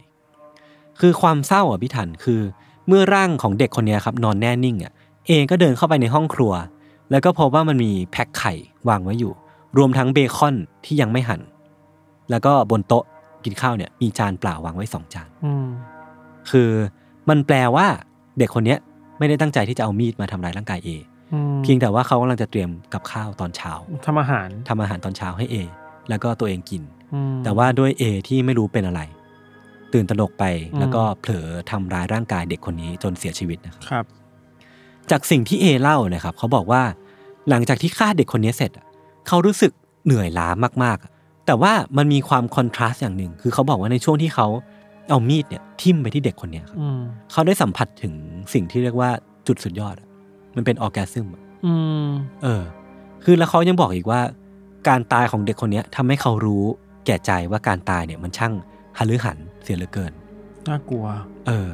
[1.00, 2.40] คือความเศร้าอะพี่ทันคือ
[2.88, 4.92] เมื่อร่างของเด็กคนเนี้ยครับนอนแน่นิ่งอะ
[5.26, 6.52] เอก็เดินเข้าไปในห้องครัว
[7.10, 8.54] แล้วก็พบว่ามันมีแพ็คไข่
[8.88, 9.32] วางไว้อยู่
[9.78, 11.40] รวมทั้งเบคอนที่ยังไม่หั่น
[12.30, 13.04] แล้วก็บนโต๊ะ
[13.44, 15.66] กินข้าวเนี่ยมีจานเปล่าวางไว้สองจานอืม
[16.50, 16.70] คือ
[17.28, 17.86] มันแปลว่า
[18.38, 18.78] เด็กคนเนี้ย
[19.18, 20.90] ไม่ได้ตั้งใจที่จะเอามีดมาทำร้ายร่างกายเอ
[21.32, 23.72] อืมเพียงแต่ว่าเขากำลังจะเตรียมกับข้าวตอนเช้า
[24.06, 25.56] ทำอาหารทำอาหารตอนเช้าให้เอ
[26.08, 26.82] แล้วก็ตัวเองกิน
[27.14, 29.00] อืมแต่ว่าด้วยเอที่ไม่รู้เป็นอะไร
[29.92, 34.04] ตื่นตระหนกไปอืมแล้วก็เผลอทำร้ายร่างกายเด็กคนนี้จนเสียชีวิตนะครับครับ
[35.10, 36.82] จากสิ่งที่เอเล่านะครับเขาบอกว่า
[37.48, 38.86] หลังจากที่ฆ่าเด็กคนนี้เสร็จอะ
[39.28, 39.72] เขารู้สึก
[40.04, 40.48] เหนื่อยล้า
[40.84, 41.10] มากๆอะ
[41.46, 44.46] แต่ว่ามันมีความคอนทราสต์อย่างหนึ่ง คือเขาบอกว่าในช่วงที่เขา
[45.10, 47.00] เอามีดเนี่ยทิ่มไปที่เด็กคนเนี้ยครับอืม
[47.32, 48.14] เขาได้สัมผัสถึง
[48.54, 49.10] สิ่งที่เรียกว่า
[49.46, 50.08] จุดสุดยอดอะ
[50.56, 51.72] มันเป็นออร์แกซึมอะอื
[52.04, 52.08] ม
[52.42, 52.62] เออ
[53.24, 54.20] คือแล้วเขายังบอกอีกว่า
[54.88, 56.64] การตายของเด็กคนเนี้ยทำให้เขารู้
[57.06, 58.52] แก่ใจว่าการตายเนี่ยมันช่าง
[58.98, 60.12] หฤหันเสียเหลือเกิน
[60.68, 61.06] น่ากลัว
[61.46, 61.68] เออ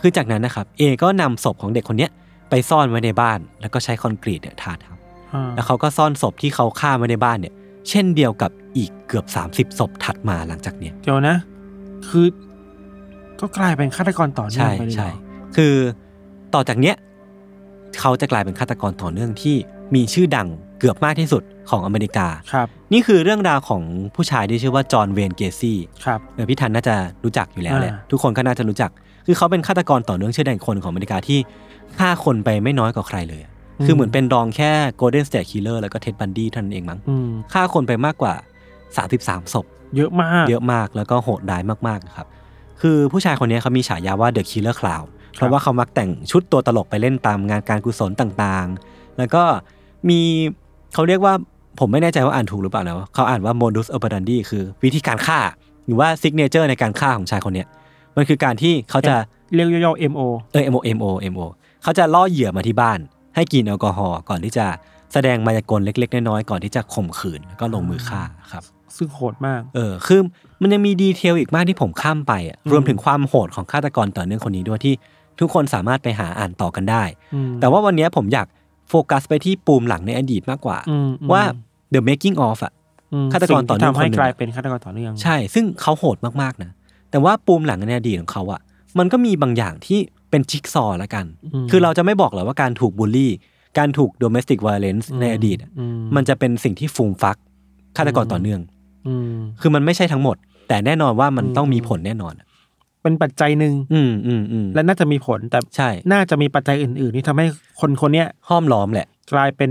[0.00, 2.10] คือจากนั้นนะครับ เอก็นำศพของเด็กคนเนี้ย
[2.54, 4.96] ไปซ่อนไว้ในบ้าน แล้วก็ใช้คอนกรีตเนี่ยทาทับ
[5.34, 7.54] อ่าแล้วเขาก็ซ่อนศพที่เขาฆ่าไว้ในบ้านเนี่ย
[7.88, 11.36] เช่นเดียวกับอีกเกือบ 30ศพถัดมาหลังจากเนี้ยเดี๋ยวนะ
[12.08, 12.26] คือ
[13.40, 15.10] ก็กลายเป็นฆาตกรต่อเนื่องใช่ไปเลยเหรอใช่
[15.56, 15.74] คือ
[16.54, 16.96] ต่อจากเนี้ย
[18.00, 19.56] เขาจะกลายเป็นฆาตกรต่อเนื่องที่
[19.94, 23.82] มีชื่อดังเกือบมากที่สุดของอเมริกาครับ นี่คือเรื่องราวของ
[24.14, 28.90] ผู้ชายที่ชื่อว่าจอห์นเวนเกซี่ครับเออพี่ทันน่าจะรู้จักอยู่แล้วแหละอ่าทุกคนก็น่าจะรู้จัก
[29.26, 31.38] คือเขาเป็นฆาตกรต่อเนื่องชื่อดังคนของอเมริกาที่
[32.00, 33.52] ฆ่าคนไปไม่น้อยกว่าใครเลยอะ
[33.84, 38.34] คือเหมือนเป็นรองแค่ Golden State Killer แล้วก็เท็ดบันดี้เท่านั้นเองมั้งอืมฆ่าคนไปมากกว่า
[38.94, 42.26] 33ศพ เยอะมากเยอะมากแล้วก็โหดร้ายมากๆนะครับ
[42.80, 49.42] คือผู้ชายคนนี้เขามีฉายาว่า The Killer Clown เพราะว่าเขามักแต่งชุดตัวตลกไปเล่นตามงานการกุศลต่างๆ แล้วก็
[50.08, 50.20] มี
[50.94, 51.34] เขาเรียกว่า
[51.80, 55.40] ผมไม่แน่ใจว่าอ่านถูกหรือเปล่านะเขาอ่านว่า modus operandi คือวิธีการฆ่า
[55.86, 57.68] หรือว่า signature ในการฆ่าของชายคนเนี้ย
[58.16, 59.14] มันคือการที่เขาจะ
[59.54, 61.46] เรียกย่อๆ MO เออ MO MO MO
[61.84, 62.98] เขาจะล่อเหยื่อมาที่บ้าน
[63.36, 64.66] ให้กินแอลกอฮอล์ก่อนที่จะ
[65.12, 68.64] แสดงมายากลเล็ก ๆ น้อยๆก่อนที่จะข่มขืนแล้วก็ลงมือฆ่าครับ
[68.96, 70.20] ซึ่งโหดมาก เออคือ
[70.60, 74.94] มันยังมีดีเทลอีกมากที่ผมข้ามไปอะอืมรวมถึงความโหดของฆาตกรต่อเนื่องคนนี้ด้วยที่
[75.40, 77.02] ทุกคนสามารถไปหาอ่านต่อกันได้
[77.34, 78.46] อืมแต่ว่าวันนี้ผมอยาก
[78.88, 81.42] โฟกัสไปที่ปูมหลังในอดีตมากกว่าอืมว่า
[81.94, 82.72] the making of อะ
[83.12, 86.70] อืมฆาตกรต่อเนื่องสิ่ที่ทำให้คนหนึ่งกลายเป็นฆาตกรต่อเนื่องใช่ ซึ่งเขาโหดมากๆนะ
[87.10, 88.60] แต่ว่าปูมหลังในอดีตของเขาอะ
[88.98, 90.00] มันก็มีบางอย่างที่
[90.34, 93.32] เป็นจิ๊กซอว์ละกันอืมคือเราจะไม่บอกหรอกว่าการถูกบูลลี่
[93.78, 95.84] การถูก domestic violence ในอดีตอะอื
[96.16, 97.36] มันจะเป็นสิ่งที่ฟูมฟัก
[97.96, 98.60] ฆาตกรต่อเนื่อง
[99.08, 100.36] อืมคือมันไม่ใช่ทั้งหมด
[100.68, 102.46] แต่แน่นอนว่ามันต้องมีผลแน่นอนอะ
[103.02, 107.46] เป็นปัจจัยหนึ่งอืมอืมอืมและน่าจะมีผลแต่ใช่ น่าจะมีปัจจัยอื่น ๆ ที่ทำให้
[107.80, 109.70] คนคนเนี้ยห้อมล้อมแหละ กลายเป็น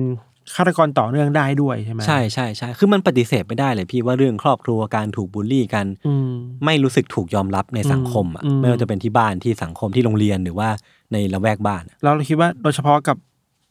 [0.56, 6.30] ฆาตกรต่อเนื่องได้ด้วยใช่ไหมใช่ใช่ใช่คือมันปฏิเสธไม่ได้เลยพี่ว่าเรื่องครอบครัวการถูกบูลลี่กันอืม
[6.66, 10.70] ไม่รู้สึกถูกยอมรับในสังคมอะอืมไม่ว่าจะเป็นที่บ้านที่สังคมที่โรงเรียนหรือว่า
[11.12, 13.18] ในละแวกบ้านอะเราคิดว่าโดยเฉพาะกับ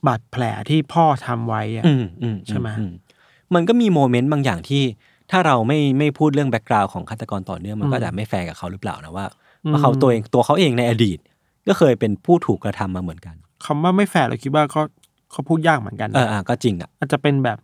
[0.06, 2.85] บาดแผลที่พ่อทำไว้อะอืมอืมใช่ไหมอื
[3.54, 4.82] มันก็มี moment บางอย่างที่
[5.30, 9.26] ถ้าเราไม่ไม่พูดเรื่อง background ของฆาตกรต่อเนื่องมันก็อืมจะไม่แฟร์กับเขาหรือเปล่านะว่า
[9.64, 11.18] อืมว่าเขาตัวเองตัวเขาเองในอดีต
[11.68, 14.82] ก็เคยเป็นผู้ถูกกระทำมาเหมือนกันคำว่าไม่แฟร์เราคิดว่าเขา
[15.33, 17.59] เขาพูดยากเหมือนกันเอออะก็จริงอะอาจจะเป็นแบบ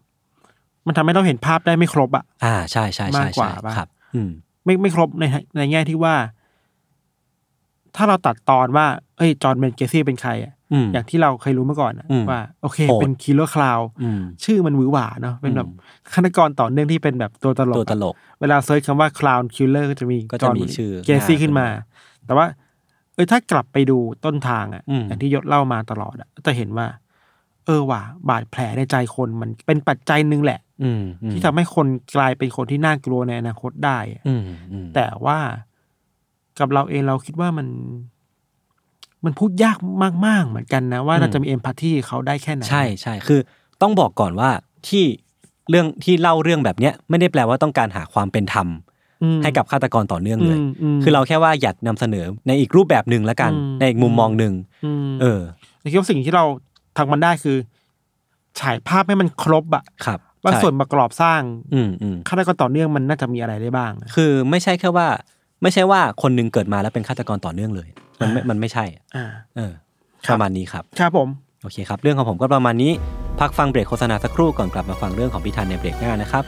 [0.87, 4.31] มันทำให้เราเห็นภาพได้ไม่ครบอะอ่าใช่ใช่ใช่มากกว่าใช่ปะครับ อืม
[4.65, 5.25] ไม่ไม่ครบใน
[5.57, 6.15] ในแง่ที่ว่า
[7.97, 19.89] ถ้าเราตัดตอนว่า เอ้ย John Wayne Gacy เป็นใครอะอืมอย่างที่เราเคยรู้มาก่อนอะอืมว่า โอเคโหดเป็น killer clown อืมชื่อมันหวือหวาเนาะเป็นแบบอืมฆาตกรต่อเนื่องที่เป็นแบบตัวตลกตัวตอะลก เวลา search คำว่า clown killer
[19.91, 22.47] ก็จะมีก็จะมีชื่อ Gacy หน้าขึ้นมาขึ้นมา แต่ว่า
[23.15, 26.87] เออถ้ากลับไปดูต้นทางอะอืมอย่างที่ยศเล่ามาตลอดอะจะเห็นว่า
[27.69, 35.39] เออว่ะบาดแผลในใจคนมันเป็นปัจจัยหนึ่งแหละอืมอืมที่ทำให้คนกลายเป็นคนที่น่ากลัวในอนาคตได้อะอืมอืมแต่ว่า
[36.59, 37.69] กับเราเองเราคิดว่ามัน
[39.25, 39.79] มันพูดยาก
[40.27, 43.41] มาก ๆ เหมือนกันนะ ว่าเราจะมีเอมพัตตีเขาได้แค่ไหนใช่ใช่คือ
[43.83, 44.51] ต้องบอกก่อนว่า
[44.89, 45.05] ที่
[45.71, 48.69] เรื่องที่เล่าเรื่องแบบเนี้ยไม่ได้แปลว่าต้องการหาความเป็นธรรม
[49.23, 54.53] อืม ให้กับฆาตกรต่อเนื่องเลย อืมอืมคือเราแค่ว่าอยากนำเสนอในอีกรูปแบบหนึ่งแล้วกัน อืม ในอีกมุมมองหนึ่ง
[54.85, 55.41] อืม เออ
[55.81, 56.45] เราคิดว่าสิ่งที่เรา
[56.99, 57.57] ทำมันได้คือ
[58.61, 61.41] ฉายภาพให้มันครบอะครับว่าใช่ส่วนประกอบสร้าง
[61.75, 65.07] อืมอืมฆาตกรต่อเนื่องมันน่าจะมีอะไรได้บ้างอะคือไม่ใช่แค่ว่า
[65.63, 67.89] ไม่ใช่ว่าคนหนึงเกิดมาแล้วเป็นฆาตกรต่อเนื่องเลย
[68.21, 69.73] มันไม่มันไม่ใช่อะอ่าเออ
[70.27, 71.29] ครับประมาณนี้ครับครับผม
[71.63, 72.93] โอเคครับ เรื่องของผมก็ประมาณนี้
[73.41, 76.45] พักฟังเบรกโฆษณาสักครู่ก่อนกลับมาฟังเรื่องของพี่ธันในเบรกหน้านะครับ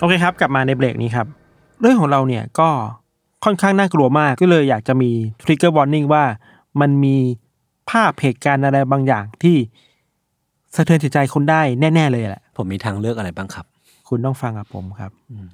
[0.00, 1.26] โอเคครับ กลับมาในเบรกนี้ครับ
[1.80, 2.68] เรื่องของเราเนี่ยก็
[3.44, 5.10] ค่อนข้างน่ากลัวมากก็เลยอยากจะมี
[5.44, 6.24] ทริกเกอร์วอร์นิ่งว่า
[6.80, 7.16] มันมี
[7.90, 9.56] ภาพเหตุการณ์อะไรบางอย่างที่
[10.74, 13.66] สะเทือนจิตใจคุณได้แน่ ๆ เลยแหละ ผมมีทางเลือกอะไรบ้างครับ
[14.08, 15.46] คุณต้องฟังกับผมครับอืม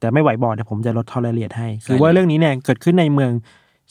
[0.00, 3.32] แต่ไม่ไหวบอกเดี๋ยวผมจะลดทอนรายละเอียดให้ คือได้เลยว่าเรื่องนี้เนี่ยเกิดขึ้นในเมือง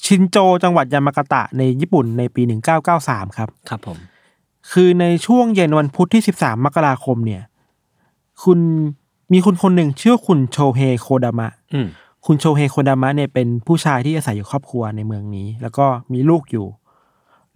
[0.05, 2.41] ชินโจจังหวัดยามากาตะในญี่ปุ่นในปี
[2.89, 3.97] 1993 ครับ ครับผม
[4.71, 7.43] คือในช่วงเย็นวันพุธที่ 13 มกราคมเนี่ย
[8.43, 8.59] คุณ
[9.31, 11.87] มีคุณคนหนึ่งชื่อว่าคุณโชเฮโคดามะอืม
[12.25, 16.67] คุณโชเฮโคดามะเนี่ยเป็นผู้ชายที่อาศัยอยู่ครอบครัวในเมืองนี้ แล้วก็มีลูกอยู่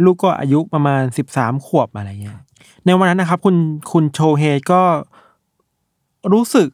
[0.03, 1.01] ลูกก็อายุประมาณ
[1.36, 2.39] 13ขวบอะไรเงี้ย
[2.86, 3.55] ในวันนั้นนะครับ คุณ
[3.91, 4.81] คุณโชเฮก็
[6.33, 6.67] รู้สึก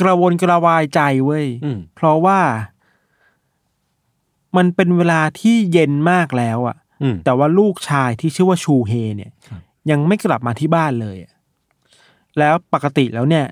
[0.00, 2.40] กระวนกระวายใจเว้ยอืม เพราะว่า
[4.56, 9.60] มันเป็นเวลาที่เย็นมากแล้วอะอืม แต่ว่าลูกชายที่ชื่อว่าชูเฮเนี่ย ครับ
[9.90, 11.32] ยังไม่กลับมาที่บ้านเลยอะ
[12.38, 13.44] แล้วปกติแล้วเนี่ย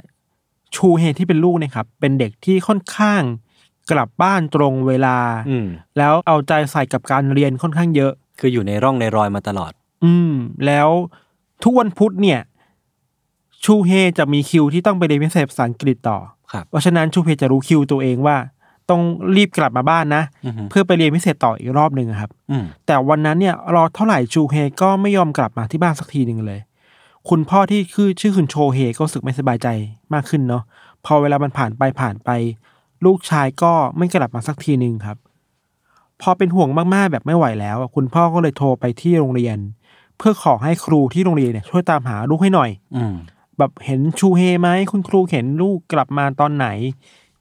[0.76, 3.22] ชูเฮที่เป็นลูกเนี่ยครับเป็นเด็กที่ค่อนข้าง
[3.90, 5.16] กลับบ้านตรงเวลา
[5.48, 5.66] อืม
[5.98, 9.72] แล้วเอาใจใส่กับการเรียนค่อนข้างเยอะ คืออยู่ในร่องในรอยมาตลอด
[10.04, 10.32] อืม
[10.66, 10.88] แล้ว
[11.64, 12.40] ทุกวันพุธเนี่ย
[13.64, 16.18] ชูเฮจะมีคิวที่ต้องไปเรียนพิเศษภาษาอังกฤษต่อ
[16.52, 18.36] ครับเพราะฉะนั้นชูเฮจะรู้คิวตัวเองว่า
[18.90, 19.02] ต้อง
[19.36, 26.60] รีบกลับมาบ้านนะอือฮึเพื่อไปเรียนพิเศษต่ออีกรอบหนึ่งอะครับอืมแต่วันนั้นเนี่ยรอเท่าไหร่ชูเฮก็ไม่ยอมกลับมาที่บ้านสักทีหนึ่งเลย
[27.30, 29.68] คุณพ่อที่คือชื่อคุณโชเฮก็รู้สึกไม่สบายใจ
[30.14, 30.62] มากขึ้นเนาะ
[31.04, 32.30] พอเวลามันผ่านไปผ่านไป
[33.04, 35.16] ลูกชายก็ไม่กลับมาสักทีหนึ่งครับ
[36.20, 39.58] พอเป็นห่วงมากๆแบบไม่ไหวแล้วอะคุณพ่อก็เลยโทรไปที่โรงเรียน
[40.18, 43.14] เพื่อขอให้ครูที่โรงเรียนเนี่ยช่วยตามหาลูกให้หน่อย อืม
[43.58, 46.66] แบบเห็นชูเฮไหมคุณครูเห็นลูกกลับมาตอนไหน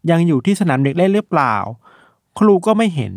[0.10, 1.56] ยังอยู่ที่สนามเด็กเล่นหรือเปล่า
[2.40, 3.14] ครูก็ไม่เห็น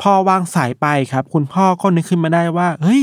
[0.00, 3.02] พอวางสายไปครับ คุณพ่อก็นึกขึ้นมาได้ว่า เฮ้ย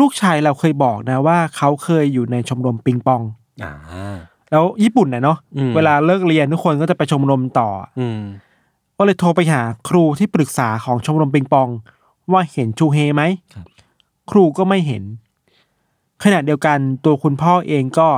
[0.00, 3.22] ลูกชายเราเคยบอกนะว่าเขาเคยอยู่ในชมรมปิงปอง
[3.64, 3.72] อ่า
[4.50, 8.20] แล้วญี่ปุ่นนะเนาะอืม เวลาเลิกเรียนทุกคนก็จะไปชมรมต่อ อืม
[8.98, 11.68] ก็เลยโทรไปหาครูที่ปรึกษาของชมรมปิงปอง
[12.32, 13.22] ว่าเห็นชูเฮไหม
[13.54, 13.66] ครับ
[14.30, 15.02] ครูก็ไม่เห็น
[16.24, 18.08] ขณะเดียวกันตัวคุณพ่อเองก็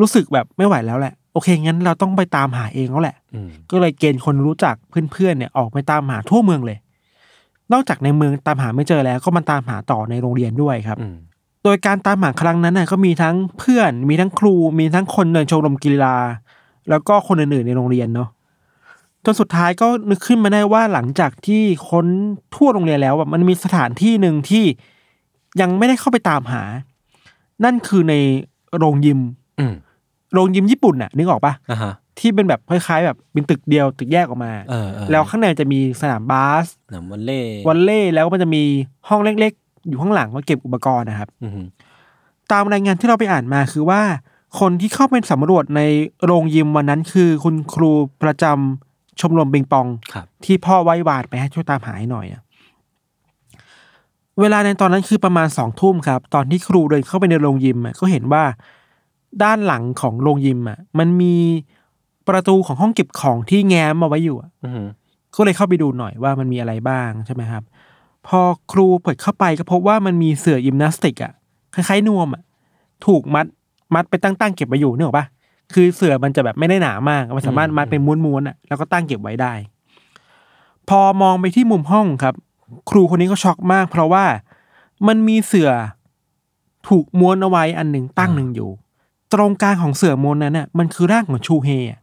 [0.00, 4.74] รู้สึกแบบไม่ไหวแล้วแหละ โอเค งั้นเราต้องไปตามหาเองแล้วแหละ อืมก็เลยเกณฑ์คนรู้จัก
[5.12, 6.78] เพื่อนๆเนี่ยออกไปตามหาทั่วเมืองเลย
[7.72, 11.16] นอกจากในเมืองตามหาไม่เจอแล้ว ก็มาตามหาต่อในโรงเรียนด้วยครับอืม
[11.64, 16.16] โดยการตามหาครั้งนั้นน่ะก็มีทั้งเพื่อน มีทั้งครู มีทั้งคนในชมรมกีฬา
[16.90, 18.28] แล้วก็คนอื่นๆ ในโรงเรียนเนาะ
[19.24, 22.06] จนสุดท้ายก็นึกขึ้นมาได้ว่าหลังจากที่ค้น
[22.54, 24.64] ทั่วโรงเรียนแล้วอะมันมีสถานที่หนึ่งที่
[25.60, 26.62] ยังไม่ได้เข้าไปตามหา
[27.64, 28.14] นั่นคือใน
[28.76, 29.20] โรงยิม
[29.60, 29.74] อืม
[30.32, 38.62] โรงยิมญี่ปุ่นน่ะนึกออกปะอ่าฮะ ที่เป็นแบบคล้ายๆ แบบเป็นตึกเดียวตึกแยกออกมาเออเออแล้วข้างในจะมีสนามบาสหนังวันเล่วอลเล่แล้วมันจะมี
[39.08, 41.62] ห้องเล็กๆ อยู่ข้างหลังไว้เก็บอุปกรณ์นะครับอือฮึ
[42.52, 44.02] ตามรายงานที่เราไปอ่านมาคือว่า
[44.60, 45.80] คนที่เข้าไปสำรวจใน
[46.24, 47.90] โรงยิมวันนั้นคือคุณครู
[48.22, 52.42] ประจำชมรมปิงปองครับที่พ่อไว้วานไปให้ช่วยตามหาให้หน่อยอะ
[54.40, 58.44] เวลาในตอนนั้นคือประมาณสองทุ่มครับ ตอนที่ครูเดินเข้าไปในโรงยิมอะก็เห็นว่า
[59.42, 61.34] ด้านหลังของโรงยิมอะมันมี
[62.28, 64.82] ประตูของห้องเก็บของที่แง้มมาไว้อยู่อะอือฮึ
[65.36, 67.62] ก็เลยเข้าไปดูหน่อยว่ามันมีอะไรบ้างใช่ไหมครับ
[68.26, 68.40] พอ
[68.72, 71.32] ครูเปิดเข้าไปก็พบว่ามันมีเสื่อยิมนาสติกอะ
[71.74, 72.42] คล้ายๆนวมอะ
[73.06, 73.46] ถูกมัด
[73.94, 75.26] มัดไปตั้งๆเก็บไว้อยู่นึกออกปะ
[75.74, 79.52] คือเสื่อมันจะแบบไม่ได้หนามากมันสามารถมัดเป็นม้วนๆอะแล้วก็ตั้งเก็บไว้ได้
[80.88, 82.34] พอมองไปที่มุมห้องครับ
[82.90, 84.24] ครูคนนี้ก็ช็อกมาก เพราะว่า
[85.06, 85.70] มันมีเสื่อ
[86.88, 88.70] ถูกม้วนเอาไว้อันหนึ่งตั้งหนึ่งอยู่
[89.32, 92.01] ตรงกลางของเสื่อม้วนนั้นน่ะมันคือร่างของชูเฮอะอ่าฮะ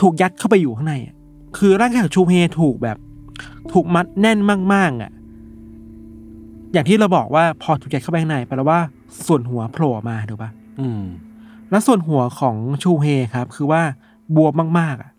[0.00, 1.14] ถูกยัดเข้าไปอยู่ข้างในอะ
[1.58, 2.96] คือร่างกายของชูเฮถูกแบบ
[3.72, 4.38] ถูกมัดแน่น
[4.74, 5.10] มากๆอะ
[6.72, 8.80] อย่างที่เราบอกว่าพอถูกยัดเข้าไปข้างในแปลว่า
[9.26, 11.02] ส่วนหัวโผล่ออกมาถูกปะอืม
[11.70, 13.82] แล้วส่วนหัวของชูเฮครับ คือว่า
[14.36, 15.10] บวมมากๆอะ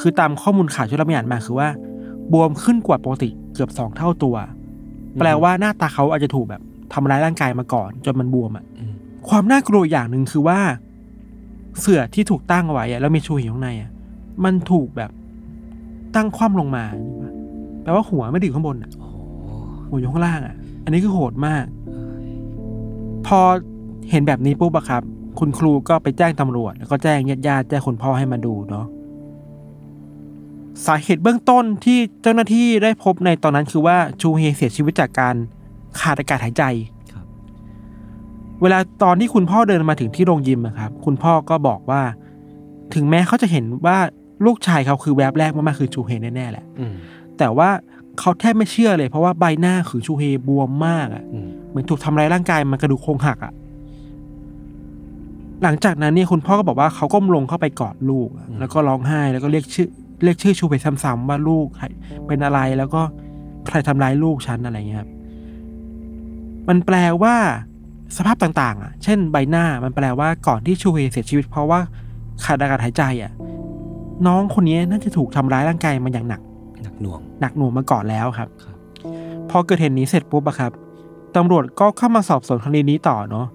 [0.00, 1.68] คือตามข้อมูลข่าวที่เราไปอ่านมาคือว่า
[2.32, 4.36] บวมขึ้นกว่าปกติเกือบสองเท่าตัว
[5.18, 6.62] แปลว่าหน้าตาเขาอาจจะถูกแบบ
[6.92, 8.92] ทำร้ายร่างกายมาก่อน จนมันบวมอะอืม
[9.28, 10.58] ความน่ากลัวอย่างหนึ่งคือว่า
[11.80, 13.90] เสื่อที่ถูกตั้งเอาไว้อะแล้วมีชูเฮอยู่ข้างในอะ
[14.44, 15.10] มันถูกแบบ
[16.14, 16.84] ตั้งคว่ำลงมา
[17.82, 19.16] แปลว่าหัวไม่ได้อยู่ข้างบนอะโอ้โห
[19.88, 21.64] หัวอยู่ข้างล่างอะอันนี้คือโหดมาก
[23.26, 23.40] พอ
[24.10, 25.02] เห็นแบบนี้ปุ๊บอะครับ
[25.38, 28.86] คุณครูก็ไปแจ้งตำรวจ แล้วก็แจ้งญาติญาติๆแจ้งคุณพ่อให้มาดูเนาะ
[30.86, 35.34] สาเหตุเบื้องต้นที่เจ้าหน้าที่ได้พบในตอนนั้นคือว่าชูเฮเสียชีวิตจากการ
[36.00, 36.97] ขาดอากาศหายใจครับ
[38.62, 42.02] เวลาตอนที่คุณพ่อเดินมาถึงที่โรงยิมอะครับ คุณพ่อก็บอกว่า
[42.94, 43.98] ถึงแม้เขาจะเห็นว่า
[44.46, 46.94] ลูกชายเขาคือแวบแรกมากๆคือชูเฮแน่ๆแหละอืม
[47.38, 47.68] แต่ว่า
[48.18, 53.52] เขาแทบไม่เชื่อเลย เพราะว่าใบหน้าคือชูเฮบวมมากอะอืมเหมือนถูกทำร้ายร่างกายมันกระดูกโครงหักอะ
[55.62, 59.88] หลังจากนั้นเนี่ยคุณพ่อก็บอกว่าเขาก้มลงเข้าไปกอดลูกอะแล้วก็ร้องไห้แล้วก็เรียกชื่อ
[60.24, 61.86] เรียกชื่อชูเฮซ้ำๆว่าลูกใคร
[62.26, 63.02] เป็นอะไรแล้วก็
[63.66, 65.10] ใครทำร้ายลูกฉันอะไรเงี้ยครับ
[66.68, 67.36] มันแปลว่า
[68.16, 71.80] สภาพต่างๆอะ เช่นใบหน้ามันแปลว่าก่อนที่ชูเฮเสียชีวิต เพราะว่า
[72.44, 73.32] ขาดอากาศหายใจอะ
[74.26, 76.40] น้องคนนี้น่าจะถูกทำร้ายร่างกายมาอย่างหนัก
[76.82, 78.76] หนักหน่วง หนักหน่วงมาก่อนแล้วครับครับ
[79.50, 80.72] พอเกิดเหตุนี้เสร็จปุ๊บอะครับ
[81.36, 83.46] ตำรวจก็เข้ามาสอบสวนคดีนี้ต่อเนาะ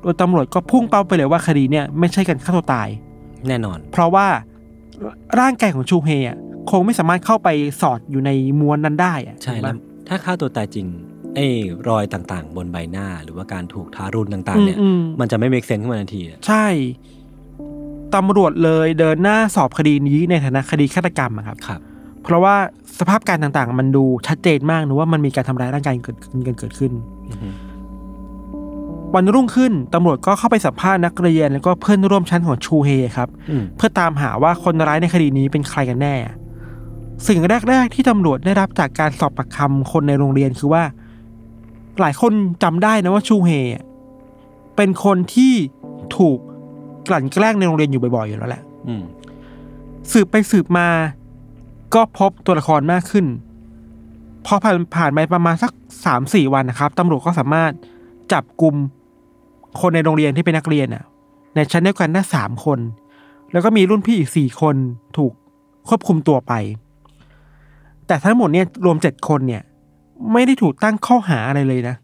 [0.00, 2.88] โดยตำรวจก็พุ่งเป้าไปเลยว่าคดีเนี่ยไม่ใช่การฆ่าตัวตาย
[3.48, 4.26] แน่นอน เพราะว่า
[5.40, 6.38] ร่างกายของชูเฮอะ
[6.70, 7.48] คงไม่สามารถเข้าไป
[7.80, 9.76] สอดอยู่ในม้วนนั้นได้อะใช่ถูกแล้ปะว
[10.08, 10.86] ถ้าฆ่าตัวตายจริง
[11.34, 11.46] ไอ้
[11.88, 16.66] รอยต่างๆ บนใบหน้าหรือว่าการถูกทารุณต่างๆ เนี่ย อืมมันจะไม่เมกเซนขึ้นมาทันทีอะใช่
[18.14, 21.80] ตำรวจเลยเดินหน้าสอบคดีนี้ในฐานะคดีฆาตกรรมอะครับ ครับ
[22.22, 22.56] เพราะว่า
[22.98, 26.92] สภาพการต่างๆ มันดูชัดเจนมากนะว่ามันมีการทำร้ายร่างกายเกิดขึ้นกันเกิดขึ้น
[27.30, 27.48] อือฮึ
[29.14, 36.14] วันรุ่งขึ้นตำรวจก็เข้าไปสัมภาษณ์นักเรียนแล้วก็เพื่อนร่วมชั้นของชูเฮครับ อืมเพื่อตามหาว่าคนร้ายในคดีนี้เป็นใครกันแน่
[37.28, 40.82] สิ่งแรก ๆ ที่ตำรวจได้รับจากการสอบปากคำคนในโรงเรียนคือว่า
[42.00, 43.84] หลายคนจำได้นะว่าชูเฮอะ
[44.76, 45.52] เป็นคนที่
[46.16, 46.38] ถูก
[47.08, 49.02] กลั่นแกล้งในโรงเรียนอยู่บ่อยๆอยู่แล้วแหละอืม
[50.12, 50.88] สืบไปสืบมา
[51.94, 53.26] ก็พบตัวละครมากขึ้น
[54.46, 55.72] พอผ่านผ่านไปประมาณสัก
[56.04, 57.72] สามสี่วันนะครับตำรวจก็สามารถ
[58.32, 58.74] จับกลุ่ม
[59.80, 61.04] คนในโรงเรียนที่เป็นนักเรียนอะ
[61.54, 62.78] ในชั้นเดียวกันได้สามคน
[63.52, 64.76] แล้วก็มีรุ่นพี่อีกสี่คน
[65.16, 65.32] ถูก
[65.88, 66.52] ควบคุมตัวไป
[68.06, 69.62] แต่ทั้งหมดเนี่ยรวมเจ็ดคนเนี่ย
[70.32, 71.96] ไม่ได้ถูกตั้งข้อหาอะไรเลยนะ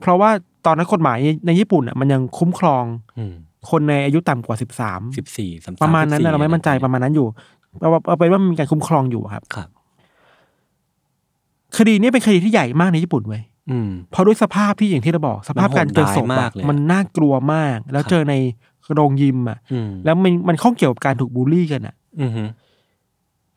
[0.00, 0.30] เพราะว่า
[0.66, 2.84] ตอนนั้นกฎหมายในญี่ปุ่นอะมันยังคุ้มครอง
[3.18, 3.34] อืม
[3.70, 7.26] คนในอายุต่ำกว่าสิบสามสิบสี่สามประมาณนั้นนะเราไม่มั่นใจประมาณนั้นอยู่
[7.80, 9.68] เอาเอาเป็นว่ามันมีการคุ้มครองอยู่ครับครับ
[11.76, 18.34] คดีนี้เป็นคดีที่ใหญ่มากในญี่ปุ่นเว้ยอืมเพราะด้วยสภาพที่อย่างที่เราบอก สภาพการเจอศพมันโหดร้ายมาอะกเลยอะมันน่ากลัวมาก แล้วครับเจอใน
[18.94, 22.44] โรงยิมอะอืมแล้วมันมันข้องเกี่ยวกับการถูกบูลลี่กันอะอือฮึ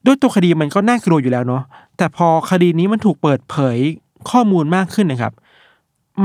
[0.05, 1.63] ด้วยตัวคดีมันก็น่ากลัวอยู่แล้วเนาะ
[1.97, 3.77] แต่พอคดีนี้มันถูกเปิดเผย
[4.29, 5.33] ข้อมูลมากขึ้นนะครับ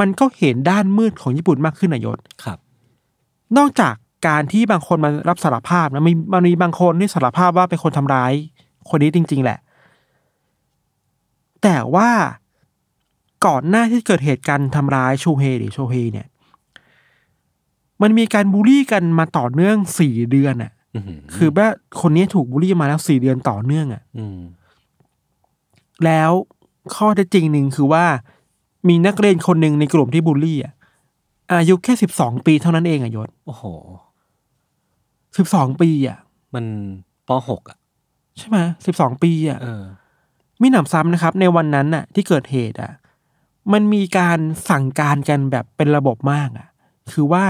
[0.00, 2.58] มันก็เห็นด้านมืดของญี่ปุ่นมากขึ้นนายศครับ
[3.56, 3.94] นอกจาก
[4.26, 8.32] การที่บางคนมารับสารภาพนะมีมันมีบางคนที่สารภาพว่าเป็นคนทำร้าย
[8.88, 9.58] คนนี้จริง ๆ แหละ
[11.62, 12.10] แต่ว่า
[13.46, 16.26] ก่อนหน้าที่เกิดเหตุการณ์ทำร้ายชูเฮหรือโชเฮเนี่ย
[18.02, 21.68] มันมีการบูลลี่กันมาต่อเนื่องสี่เดือนอะ อือหือคือว่า
[22.00, 24.38] คนนี้ถูกบูลลี่มาแล้วสี่เดือนต่อเนื่องอะ่ะอืม
[26.04, 26.30] แล้ว
[26.94, 28.04] ข้อเท็จจริงหนึ่งคือว่า
[28.88, 30.72] มีนักเรียนคนหนึ่งในกลุ่มที่บูลลี่อะ
[31.52, 33.64] อายุแค่สิบสองปีเท่านั้นเองอะยศโอ้โห
[35.38, 36.18] สิบสองปีอะ
[36.54, 36.64] มัน
[37.28, 37.78] ปหกอะ
[38.38, 39.84] ใช่ไหมสิบสองปีอะเออ
[40.60, 42.92] มิหนำซ้ำนะครับ ในวันนั้นน่ะ ที่เกิดเหตุอะ
[43.72, 44.38] มันมีการ
[44.70, 46.68] สั่งการกันแบบเป็นระบบมากอะ
[47.12, 47.44] คือว่า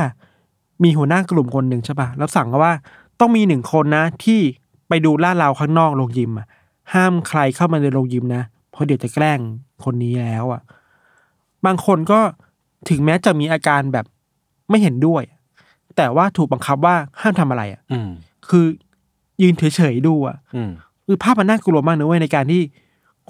[0.83, 2.73] มีหัวหน้ากลุ่มคนหนึ่งใช่ปะแล้วสั่งว่า
[3.21, 4.41] ต้องมีหนึ่งคนนะ ที่
[4.89, 6.47] ไปดูลาดราวข้างนอกโรงยิมอะ
[6.95, 9.41] ห้ามใครเข้ามาในโรงยิมนะ เพราะเดี๋ยวจะแกล้ง
[9.85, 10.63] คนนี้แล้วอะ
[11.67, 12.21] บางคนก็
[12.89, 14.07] ถึงแม้จะมีอาการแบบ
[14.71, 15.23] ไม่เห็นด้วย
[15.97, 18.11] แต่ว่าถูกบังคับว่าห้ามทำอะไรอะอืม
[18.49, 18.65] คือ
[19.43, 20.71] ยืนเฉยๆดูอะอืม
[21.07, 22.63] คือภาพมันน่ากลัวมากนะเว้ยในการที่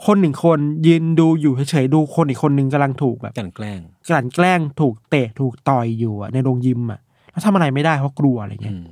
[0.07, 8.85] คนหนึ่งคนยืนดูอยู่เฉยๆดูคนอีกคนหนึ่งกำลังถูกแบบกลันแกล้งกลั่นแกล้งถูกเตะถูกต่อยอยู่อะในโรงยิมอะแล้วทำอะไรไม่ได้เพราะกลัวอะไรอืเงี้ยม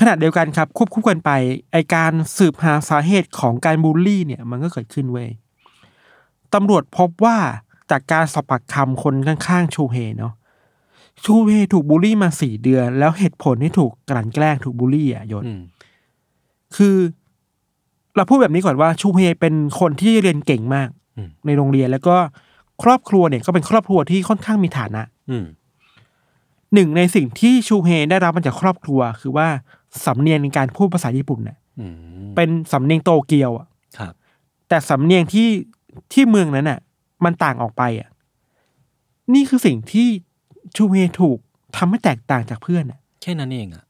[0.00, 1.30] ขณะเดียวกันครับควบคู่กันไป
[1.72, 5.28] ไอการสืบหาสาเหตุของการบูลลี่เนี่ยมันก็เกิดขึ้นเว้ย
[6.54, 7.36] ตำรวจพบว่า
[7.90, 10.32] จากการสอบปากคำคนข้างๆชูเฮเนาะ
[11.24, 15.60] ชูเฮถูกบูลลี่มาสี่เดือน แล้วเหตุผลที่ถูกกลั่นแกล้งถูกบูลลี่อะยศอืม
[16.76, 16.96] คือ
[18.16, 22.16] เราพูดแบบนี้ก่อนว่าชูเฮเป็นคนที่เรียนเก่งมากอืมในโรงเรียนแล้วก็
[22.82, 25.46] ครอบครัวเนี่ยก็เป็นครอบครัวที่ค่อนข้างมีฐานะอืม
[26.74, 29.48] หนึ่งในสิ่งที่ชูเฮได้รับมาจากครอบครัวคือว่า
[30.06, 31.94] สำเนียงในการพูดภาษาญี่ปุ่นเนี่ยอืม
[32.36, 33.66] เป็นสำเนียงโตเกียวอะ
[33.98, 34.12] ครับ
[34.68, 35.48] แต่สำเนียงที่
[36.12, 36.80] ที่เมืองนั้นน่ะ
[37.24, 38.08] มันต่างออกไปอะ
[39.34, 40.08] นี่คือสิ่งที่
[40.76, 41.38] ชูเฮถูก
[41.76, 43.84] ทำให้แตกต่างจากเพื่อนอะ แค่นั้นเองอะ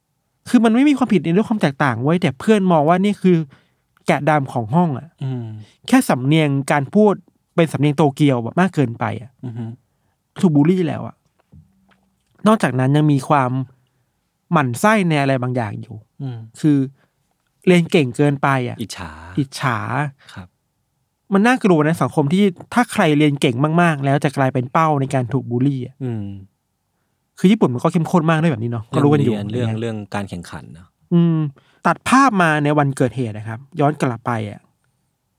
[0.48, 3.36] คือมันไม่มีความผิดในเรื่องความแตกต่างไว้ยแต่เพื่อนมองว่านี่คือ
[4.06, 5.44] แกะดำของห้องอะอืม
[5.88, 7.14] แค่สำเนียงการพูด
[7.54, 9.70] เป็นสำเนียงโตเกียวแบบมากเกินไปอะอืม
[10.40, 11.16] ถูกบูลลี่แล้วอะ
[12.46, 13.50] นอกจากนั้นยังมีความ
[14.52, 16.78] หมั่นไส้ในอะไรบางอย่างอยู่ อืมคือ
[17.66, 19.78] เรียนเก่งเกินไปอะ อิจฉาอิจฉา
[20.34, 20.48] ครับ
[21.32, 26.26] มันน่ากลัวในสังคมที่ถ้าใครเรียนเก่งมากๆ แล้วจะกลายเป็นเป้าในการถูกบูลลี่อะอืม
[27.38, 31.38] คือญี่ปุ่นมันก็เข้มข้นมากด้วยแบบนี้เนาะก็รู้กันอยู่เรื่องเรื่องการแข่งขันเนอะอืม
[31.86, 34.60] ตัดภาพมาในวันเกิดเหตุนะครับ ย้อนกลับไปอะ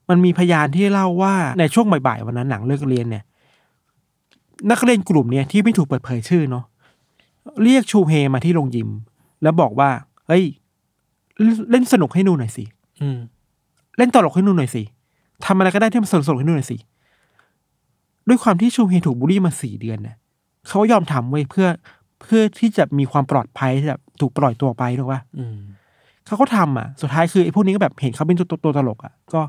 [0.10, 3.24] มันมีพยานที่เล่าว่าในช่วงบ่ายๆวันนั้นหลังเลิกเรียนเนี่ย
[4.72, 6.66] นักเรียนกลุ่มเนี่ยที่ไม่ถูกเปิดเผยชื่อเนาะ
[7.64, 8.90] เรียกชูเฮมาที่โรงยิม
[9.44, 9.90] แล้วบอกว่า
[10.28, 10.44] เฮ้ย
[11.72, 12.64] เล่นสนุกให้ดูหน่อยสิ
[13.02, 13.20] อืม
[13.98, 14.84] เล่นตลกให้ดูหน่อยสิ
[15.46, 16.78] ทำอะไรก็ได้ที่มันสนุกสนุกให้ดูหน่อยสิ
[18.28, 20.18] ด้วยความที่ชูเฮถูกบูลลี่มาสี่เดือนเนี่ย
[20.68, 21.68] เขายอมทำไว้ยเพื่อ
[22.22, 25.58] เพื่อที่จะมีความปลอดภัยที่แบบถูกปล่อยตัวไปถูกปะอืม
[26.26, 29.42] เขาก็ทำอะ สุดท้ายคือไอ้พวกนี้ก็แบบเห็นเขาเป็นตัวตัวตัวตลกอะ ก็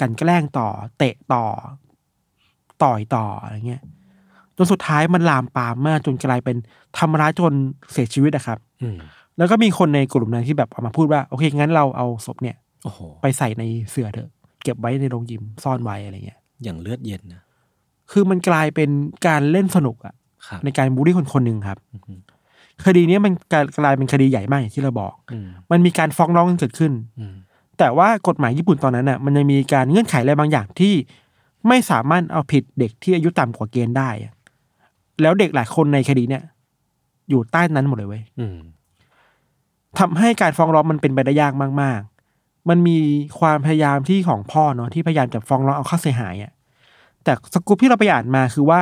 [0.00, 1.44] กลันแกล้งต่อ เตะต่อ
[2.82, 3.82] ต่อยต่ออะไรเงี้ย
[4.56, 6.56] จนสุดท้ายมันลามปามมากจนกลายเป็น
[6.98, 7.52] ทำร้ายจน
[7.92, 8.98] เสียชีวิตอะครับอืม
[9.38, 14.28] แล้วก็มีคนในกลุ่มนั้นที่แบบออกมาพูดว่า โอเค งั้นเราเอาศพเนี่ยโอ้โหไปใส่ในเสื่อเถอะ
[14.64, 17.42] เก็บไว้ในโรงยิมซ่อนไว้อะไรเงี้ย อย่างเลือดเย็นนะ
[18.10, 18.90] คือมันกลายเป็น
[19.26, 20.14] การเล่นสนุกอะ
[20.46, 22.20] ครับในการบูลลี่คนคนหนึ่งครับอืม
[22.84, 27.34] คดีนี้มันกลายกลายเป็นคดีใหญ่มากอย่างที่เราบอกอืมมันมีการฟ้องร้องกันเกิดขึ้นอืม
[27.78, 30.94] แต่ว่ากฎหมายญี่ปุ่นตอนนั้นน่ะมันยังมีการเงื่อนไขอะไรบางอย่างที่
[31.68, 34.32] ไม่สามารถเอาผิดเด็กที่อายุต่ำกว่าเกณฑ์ได้อะ
[35.22, 36.42] แล้วเด็กหลายคนในคดีเนี่ย
[37.30, 38.56] อยู่ใต้นั้นหมดเลยเว้ยอืม
[39.98, 42.00] ทำให้การฟ้องร้องมันเป็นไปได้ยากมาก
[42.34, 42.98] ๆ มันมี
[43.38, 46.52] ความพยายามที่ของพ่อเนาะที่พยายามจะฟ้องร้องเอาค่าเสียหายอะ
[47.24, 48.80] แต่สกูปที่เราไปอ่านมาคือว่า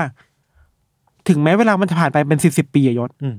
[1.29, 3.37] ถึงแม้เวลามันจะผ่านไปเป็นสิบสิบปีอะยศอืม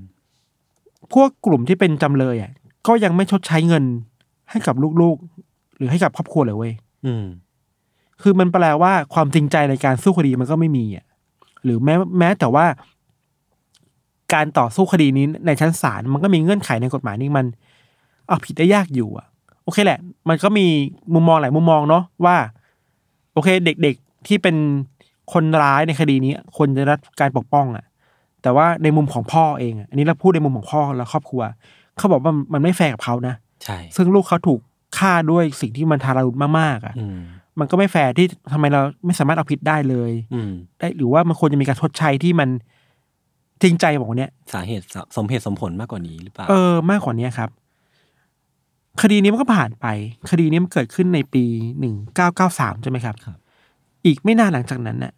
[1.13, 2.51] พวกกลุ่มที่เป็นจำเลยอะ
[2.87, 3.83] ก็ยังไม่ชดใช้เงิน
[4.49, 6.73] ให้กับลูกๆ หรือให้กับครอบครัวเลยเว้ย
[7.05, 7.25] อืม
[8.21, 11.05] คือมันแปลว่าความจริงใจในการสู้คดีมันก็ไม่มีอะ
[11.63, 12.65] หรือแม้แม้แต่ว่า
[14.33, 17.45] การต่อสู้คดีนี้ในชั้นศาลมันก็มีเงื่อนไขในกฎหมายนี่มัน
[18.27, 19.27] เอาผิดได้ยากอยู่อะ
[19.63, 19.99] โอเคแหละ
[20.29, 20.65] มันก็มี
[21.13, 22.35] มุมมองหลายมุมมองเนาะว่า
[23.33, 24.55] โอเค เด็กๆที่เป็น
[25.33, 27.85] คนร้ายในคดีนี้ควรจะได้รับการปกป้องอะ
[28.41, 31.41] แต่ว่าในมุมของพ่อเองอะอันนี้เราพูดในมุมของพ่อและครอบครัว
[31.97, 34.59] เขาบอกว่ามันไม่แฟร์กับเขานะใช่ซึ่งลูกเขาถูก
[34.97, 37.05] ฆ่าด้วยสิ่งที่มันทารุณมากๆอะอื
[37.55, 42.49] มมันก็ไม่แฟร์ที่ทำไมเราไม่สามารถเอาผิดได้เลย อืมได้หรือว่ามันควรจะมีการชดใช้ที่มัน
[43.61, 47.49] จริงใจบอกว่าเนี้ยสาเหตุสสมเหตุสมผลมากกว่านี้หรือเปล่าเออมากกว่านี้ครับ
[49.01, 49.85] คดีนี้มันก็ผ่านไป
[50.31, 51.43] คดีนี้มันเกิดขึ้นในปี
[51.79, 53.37] หนึ่งเก้าเก้าสามใช่ไหมครับครับ
[54.05, 55.13] อีกไม่นานหลังจากนั้นน่ะ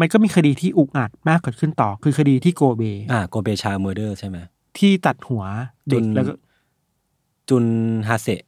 [0.00, 2.82] มันก็มีคดีที่อุกอาจมากเกิดขึ้นต่อ คือคดีที่โกเบ
[3.12, 4.38] อ่าโกเบชาเมอร์เดอร์ใช่ไหม
[4.78, 5.44] ที่ตัดหัว
[5.88, 6.32] เด็กจุนแล้วก็
[7.48, 7.64] จุน
[8.08, 8.42] ฮาเซะ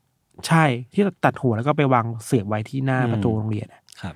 [0.49, 4.15] ใช่ที่ตัดหัวแล้วก็ไปวางเสียบไว้ที่หน้าอืม ประตูโรงเรียนอะครับ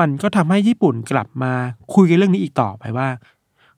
[0.00, 1.52] มันก็ทำให้ญี่ปุ่นกลับมา
[1.94, 3.08] คุยกันเรื่องนี้อีกต่อไปว่า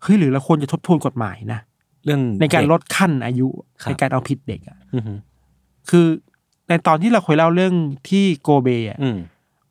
[0.02, 1.60] เฮ้ยหรือเราควรจะทบทวนกฎหมายนะ
[2.04, 3.48] เรื่องในการเด็ลดขั้นอายุ
[3.82, 5.18] ครับ ในการเอาผิดเด็กอะอือหือ
[5.90, 6.06] คือ
[6.68, 7.74] ในตอนที่เราเคยเล่าเรื่อง
[8.08, 9.18] ที่โกเบอะอืม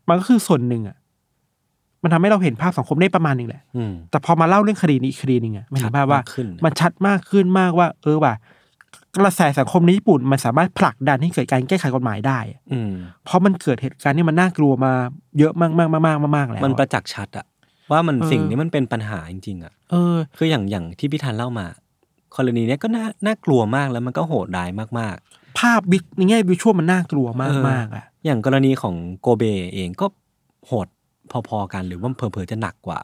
[0.10, 0.98] มันก็คือส่วนหนึ่งอะ
[2.04, 8.34] มันทำให้เราเห็นภาพสังคมได้ประมาณหนึ่งแหละ อืมแต่พอมาเล่าเรื่องคดีนี้อีกคดีหนึ่งอะมันเห็นภาพว่าชัดมากขึ้น มันชัดมากขึ้นมากว่า เออว่ะ
[9.18, 12.92] กระแสสังคมในญี่ปุ่นมันสามารถผลักดันให้เกิดการแก้ไขกฎหมายได้อะอืม
[13.26, 14.94] เพราะมันเกิดเหตุการณ์ที่มันน่ากลัวมา
[15.40, 17.46] เยอะมากมากมากมากมากๆแล้วมันปอะระจักษ์ชัดอะ
[17.92, 21.68] ว่ามันเออสิ่งนี้มันเป็นปัญหาจริงๆอะเออ คืออย่างอย่างที่พี่ธันเล่ามา
[22.36, 25.18] กรณีเนี้ยก็น่าน่ากลัวมากแล้วมันก็โหดร้ายมาก
[25.60, 29.44] ภาพวิในแง่วิชวลมันน่ากลัวๆมากเออมากๆอะอย่างกรณีของโกเบ
[29.74, 30.06] เองก็
[30.66, 30.88] โหด
[31.48, 33.00] พอๆกันหรือว่าเผลอๆจะหนักกว่า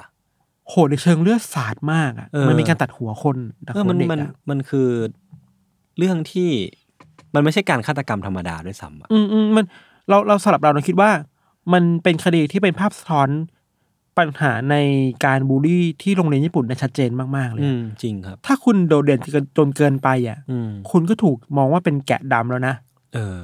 [0.70, 3.38] โหดในเชิงเลือดสาดมากอะเออมันมีการตัดหัวคน
[3.68, 4.88] ตัดเออหัวมันเด็กมันอะมันคือ
[5.98, 6.50] เรื่องที่
[7.34, 9.66] มันไม่ใช่การฆาตกรรมธรรมดาด้วยซ้ำอะอืมอืมมัน
[10.10, 11.12] เราเราสำหรับเราเราคิดว่า
[11.74, 13.30] มันเป็นคดีที่เป็นภาพสะท้อน
[14.18, 14.76] ปัญหาใน
[15.26, 19.20] การบูลลี่ที่โรงเรียนญี่ปุ่นได้ชัดเจนมากๆเลยอืมจริงครับ ถ้าคุณโดดเด่น
[19.58, 22.76] จนเกินไปอะ อืมคุณก็ถูกมองว่าเป็นแกะดำแล้วนะ
[23.14, 23.40] เออ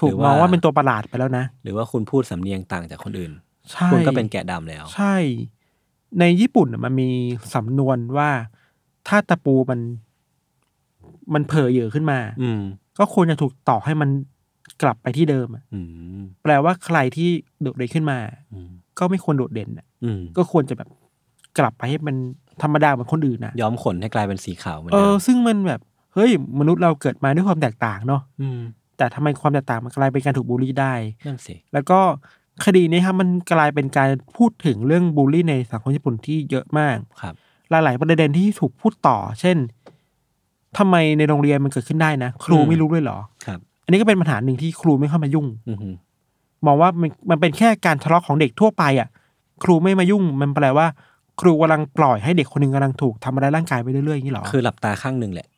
[0.00, 3.32] ถูกหรือมองว่าเป็นตัวประหลาดไปแล้วนะหรือว่าคุณพูดสำเนียงต่างจากคนอื่น
[3.72, 5.16] ใช่คุณก็เป็นแกะดำแล้ว ใช่
[6.20, 7.08] ในญี่ปุ่นน่ะมันมี
[7.54, 8.30] สำนวนว่า
[9.08, 9.80] ถ้าตะปูมัน
[11.34, 12.60] มันเผยเยอะขึ้นมา อืม
[12.98, 14.08] ก็ควรจะถูกต่อกให้มัน
[14.82, 15.80] กลับไปที่เดิมอะอื
[16.20, 17.28] ม แปลว่าใครที่
[17.62, 18.18] โดดเด่นขึ้นมา
[18.52, 18.68] อืม
[18.98, 20.88] ก็ไม่ควรโดดเด่นอะอืม ก็ควรจะแบบ
[21.58, 22.16] กลับไปให้มัน
[22.62, 25.80] ธรรมดาเหมือนคนอื่นนะย้อมขนให้กลายเป็นสีขาวเหมือนเอเดิอ มซึ่งมันแบบ
[26.14, 28.58] เฮ้ยมนุษย์เราเกิดมาด้วยความแตกต่างเนาะอืม
[28.96, 30.94] แต่ทำไมความแตกต่างมันกลายเป็นการถูกบูลลี่ได้
[31.26, 32.00] นั่นสิ แล้วก็
[32.64, 37.34] คดีนี้ครับมันกลายเป็นการพูดถึงเรื่องบูลลี่ในสังคมญี่ปุ่นที่เยอะมาก ครับ
[37.70, 39.56] หลาย ๆ ประเด็นที่ถูกพูดต่อ เช่น
[40.78, 45.94] ทำไมในโรงเรียนมันเกิดขึ้นได้นะ ครูอืมไม่รู้ด้วยเหรอครับ อันนี้ก็เป็นปัญหาหนึ่งที่ครูไม่เข้ามายุ่งอือหือ
[46.66, 49.08] มองว่ามันมันเป็นแค่การทะเลาะของเด็กทั่วไปอะ
[49.62, 50.86] ครูไม่มายุ่ง มันแปลว่า
[51.40, 55.48] ครูกำลังปล่อยให้เด็กคนหนึ่งกำลังถูกทำร้ายร่างกายไปเรื่อยๆอย่างนี้เหรอคือหลับตาข้างหนึ่งแหละ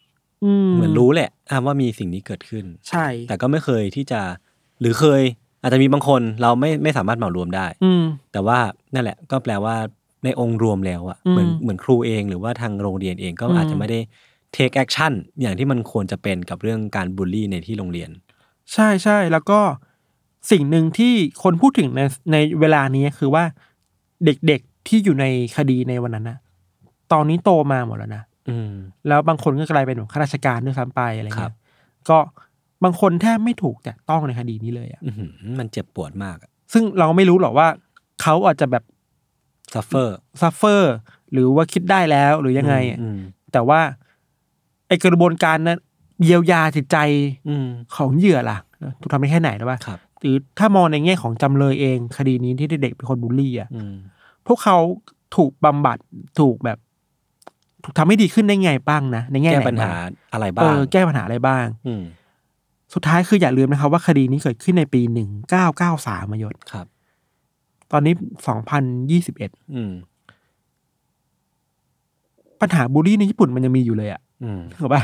[0.67, 4.21] มเหมือนรู้แหละอะว่ามีสิ่งนี้เกิดขึ้น ใช่ แต่ก็ไม่เคยที่จะ
[4.81, 5.23] หรือเคย
[5.63, 8.03] อาจจะมีบางคนเราไม่ไม่สามารถเหมารวมได้ อืม
[8.33, 8.59] แต่ว่า
[8.95, 9.77] นั่นแหละ ก็แปลว่า
[10.25, 14.01] ในองค์รวมแล้วอะอืมเหมือนเหมือนครูเองหรือว่าทางโรงเรียนเองก็อืมอาจจะไม่ได้
[14.57, 18.11] take action อย่างที่มันควรจะเป็นกับเรื่องการบูลลี่ในที่โรงเรียน
[18.73, 19.61] ใช่ใช่แล้วก็
[20.51, 22.01] สิ่งหนึ่งที่คนพูดถึงใน
[22.33, 23.45] ในเวลานี้คือว่า
[24.25, 25.27] เด็กๆที่อยู่ใน
[25.57, 26.39] คดีในวันนั้นนะ
[27.13, 28.73] ตอนนี้โตมาหมดแล้วนะอืม
[29.09, 31.57] แล้วบางคนก็กลายเป็นแบบข้าราชการด้วยซ้ำไปอะไรครัเงี้บย
[32.09, 32.19] ก็
[32.85, 36.37] บางคนแทบไม่ถูกแตะต้องในคดีนี้เลยอะอื้อหือมันเจ็บปวดมาก
[36.73, 37.69] ซึ่งเราไม่รู้หรอกว่า
[38.23, 38.85] เขาอาจจะแบบ
[39.75, 40.93] suffer suffer
[41.33, 43.19] หรือว่าคิดได้แล้วหรือยังไงอะอืม
[43.53, 43.81] แต่ว่า
[44.93, 45.79] ไอกระบวนการนั้น
[46.23, 46.97] เยียวยาจิตใจ
[47.49, 47.67] อืม
[47.97, 48.59] ของเหยื่อล่ะ
[49.01, 53.95] ถูกทำได้แค่ไหนนะว่าครับหรือถ้ามองในแง่ของจำเลยเองคดีนี้ที่เด็กเป็นคนบูลลี่อะอืม
[54.47, 54.77] พวกเขา
[55.37, 55.99] ถูกบำบัด
[56.41, 56.79] ถูกแบบ
[57.85, 62.03] ถูกทำให้ดีขึ้นได้ไงบ้างนะในแง่แก้ไหนปัญหาบ้างอะไรเอบ้างอแก้ปัญหาอะไรบ้างอืม
[62.95, 66.87] สุดท้ายคืออย่าลืมนะครับว่าคดีนี้เกิดขึ้นในปีหนึ่งเก้าเก้าสามยศครับ
[67.93, 68.15] ตอนนี้
[68.47, 69.93] สองพันยี่สิบเอ็ดอืม
[72.61, 74.32] ปัญหาบูลลี่ในญี่ปุ่นมันยังมีอยู่เลยอะอืม
[74.81, 75.03] ถูกปะ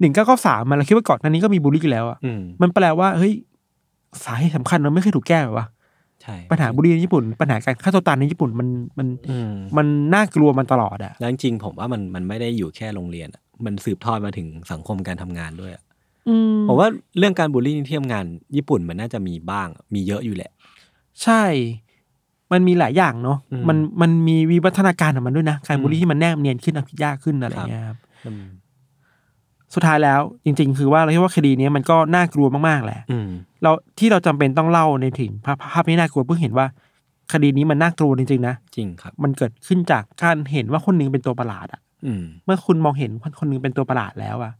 [0.00, 3.32] หนึ่งเก้าเก้าสามมันเราคิดว่าก่อนหน้านี้ก็มีบูลลี่กันแล้วอะอืมมันแปลว่าเฮ้ย
[4.24, 5.66] สาเหตุสำคัญมันไม่เคยถูกแก้แบบว่า
[6.22, 8.68] ใช่ปัญหาบุหรี่ในญี่ปุ่น ปัญหาการฆ่าตัวตายในญี่ปุ่นมัน
[8.98, 15.82] มันอืมมันน่ากลัวมันตลอดอะแล้วจริงๆผมว่ามันมันไม่ได้อยู่แค่โรงเรียนอะมันสืบทอดมาถึงสังคมการทำงานด้วยอะ
[16.28, 16.88] อืมผมว่า
[17.18, 18.24] เรื่องการบูลลี่ที่ทำงาน
[18.56, 20.50] ญี่ปุ่นมันน่าจะมีบ้าง มีเยอะอยู่แหละ
[21.22, 21.42] ใช่
[22.52, 28.13] มันมีหลายอย่างเนาะอืมมันมันมีวิวัฒนาการของมันด้วยนะการอืมบูลลี่ที่มันแนบเนียนขึ้นอภิยากขึ้นอะไรครับเงี้ยครับอืม
[29.74, 33.28] สุดท้ายแล้วจริง ๆ คือว่าเราคิดว่าคดีนี้มันก็น่ากลัวมากๆแหละอืม
[33.62, 36.66] เราที่เราจำเป็นต้องเล่าในถึงภาพภาพที่น่ากลัวเพื่อเห็นว่า
[37.32, 44.52] คดีนี้มันน่ากลัวจริงๆนะจริงครับ มันเกิดขึ้นจากการเห็นว่าคนหนึ่งเป็นตัวประหลาดอะอืมเมื่อคุณมองเห็นคนคนหนึ่งเป็นตัวประหลาดแล้วอะ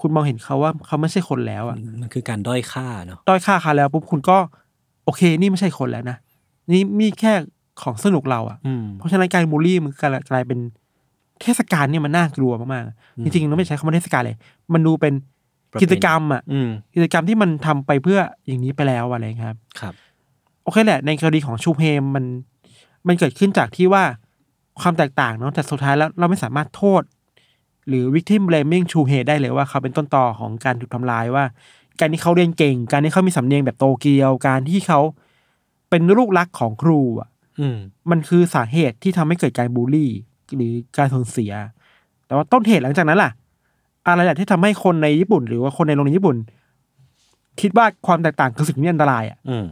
[0.00, 4.36] คุณมองเห็นเขาว่าเขาไม่ใช่คนแล้วอะมันคือการด้อยค่าเนาะด้อยค่าเขาแล้วปุ๊บคุณก็
[5.04, 6.16] โอเค นี่ไม่ใช่คนแล้วนะ
[6.72, 7.32] นี่มีแค่
[7.82, 10.58] ของสนุกเราอะอืมเพราะฉะนั้นการบูลลี่มันกลายกลายเป็น
[11.44, 12.84] เทศกาลเนี่ยมันน่ากลัวมาก
[13.18, 14.36] อืมๆจริงๆเราไม่ใช้คำว่าเทศกาลเลย
[14.72, 15.14] มันดูเป็น
[15.70, 19.94] ประเพณีกิจกรรมอะอืมกิจกรรมที่มันทำไปเพื่ออย่างนี้ไปแล้วอะไรครับ ครับ
[20.62, 22.24] โอเคแหละ ในกรณีของชูเฮมมัน
[23.06, 24.04] มันเกิดขึ้นจากที่ว่า
[24.80, 27.02] ความแตกต่างเนาะแต่สุดท้ายแล้วเราไม่สามารถโทษ
[27.88, 31.44] หรือ victim blaming ชูเฮได้เลยว่าเขาเป็นต้นตอของการถูกทำลายว่า
[32.00, 35.00] การที่เขาเรียนเก่ง การที่เขามีสำเนียงแบบโตเกียว การที่เขา
[35.90, 37.28] เป็นลูกรักของครูอะ
[37.60, 37.76] อืม
[38.10, 40.10] มันคือสาเหตุที่ทำให้เกิดการบูลลี่
[40.56, 41.52] หรือการสูญเสีย
[42.26, 43.30] แต่ว่าต้นเหตุหลังจากนั้นล่ะ
[44.06, 46.36] อะไรแหละที่ทำให้คนในญี่ปุ่น หรือว่าคนในโรงเรียนญี่ปุ่น
[47.60, 49.64] คิดว่าความแตกต่างคือสิ่งที่อันตรายอะอืม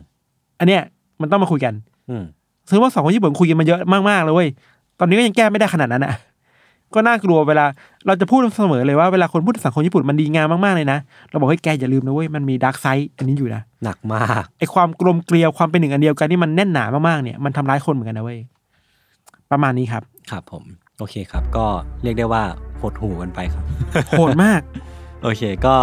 [0.58, 0.82] อันเนี้ย
[1.20, 1.74] มันต้องมาคุยกัน
[2.10, 2.24] อืม
[2.68, 4.48] ซึ่งว่าสองคนญี่ปุ่นคุยกันมาเยอะมากๆเลยเว้ย
[4.98, 6.14] ตอนนี้ก็ยังแก้ไม่ได้ขนาดนั้นอะ
[6.94, 7.64] ก็น่ากลัวเวลา
[8.06, 10.98] เราจะพูดเสมอเลยว่าเวลาคนพูดถึงสังคมญี่ปุ่นมันดีงามมากๆเลยนะ
[11.30, 18.38] เราบอกให้ยแกอย่าลืมนะเว้ยมันมี dark side อันนี้อยู่นะหนักมากไอความกลมเกลียวความเป็นหนึ่งอันเดียวกันที่มันแน่นหนามากๆเนี่ยมันทำร้ายคนเหมือนกันนะเว้ย
[19.50, 20.02] ประมาณนี้ครับ
[20.32, 20.64] ครับผม
[20.98, 21.66] โอเคครับ ก็
[22.02, 22.44] เรียกได้ว่า
[22.80, 23.64] หดหูกันไปครับ
[24.18, 24.60] โหดมาก
[25.22, 25.74] โอเค ก็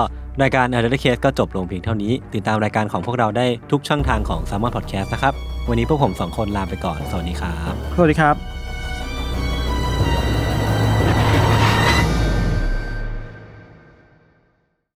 [0.41, 5.33] รายการ a d d Case ก็จบลงเพียงเท่านี้ ติดตามรายการของพวกเราได้ทุกช่องทางของ s ซ m o n Podcast นะครับ
[5.69, 8.59] วันนี้พวกผมสองคนลาไปก่อน สวัสดีครับ สวัสดีครับ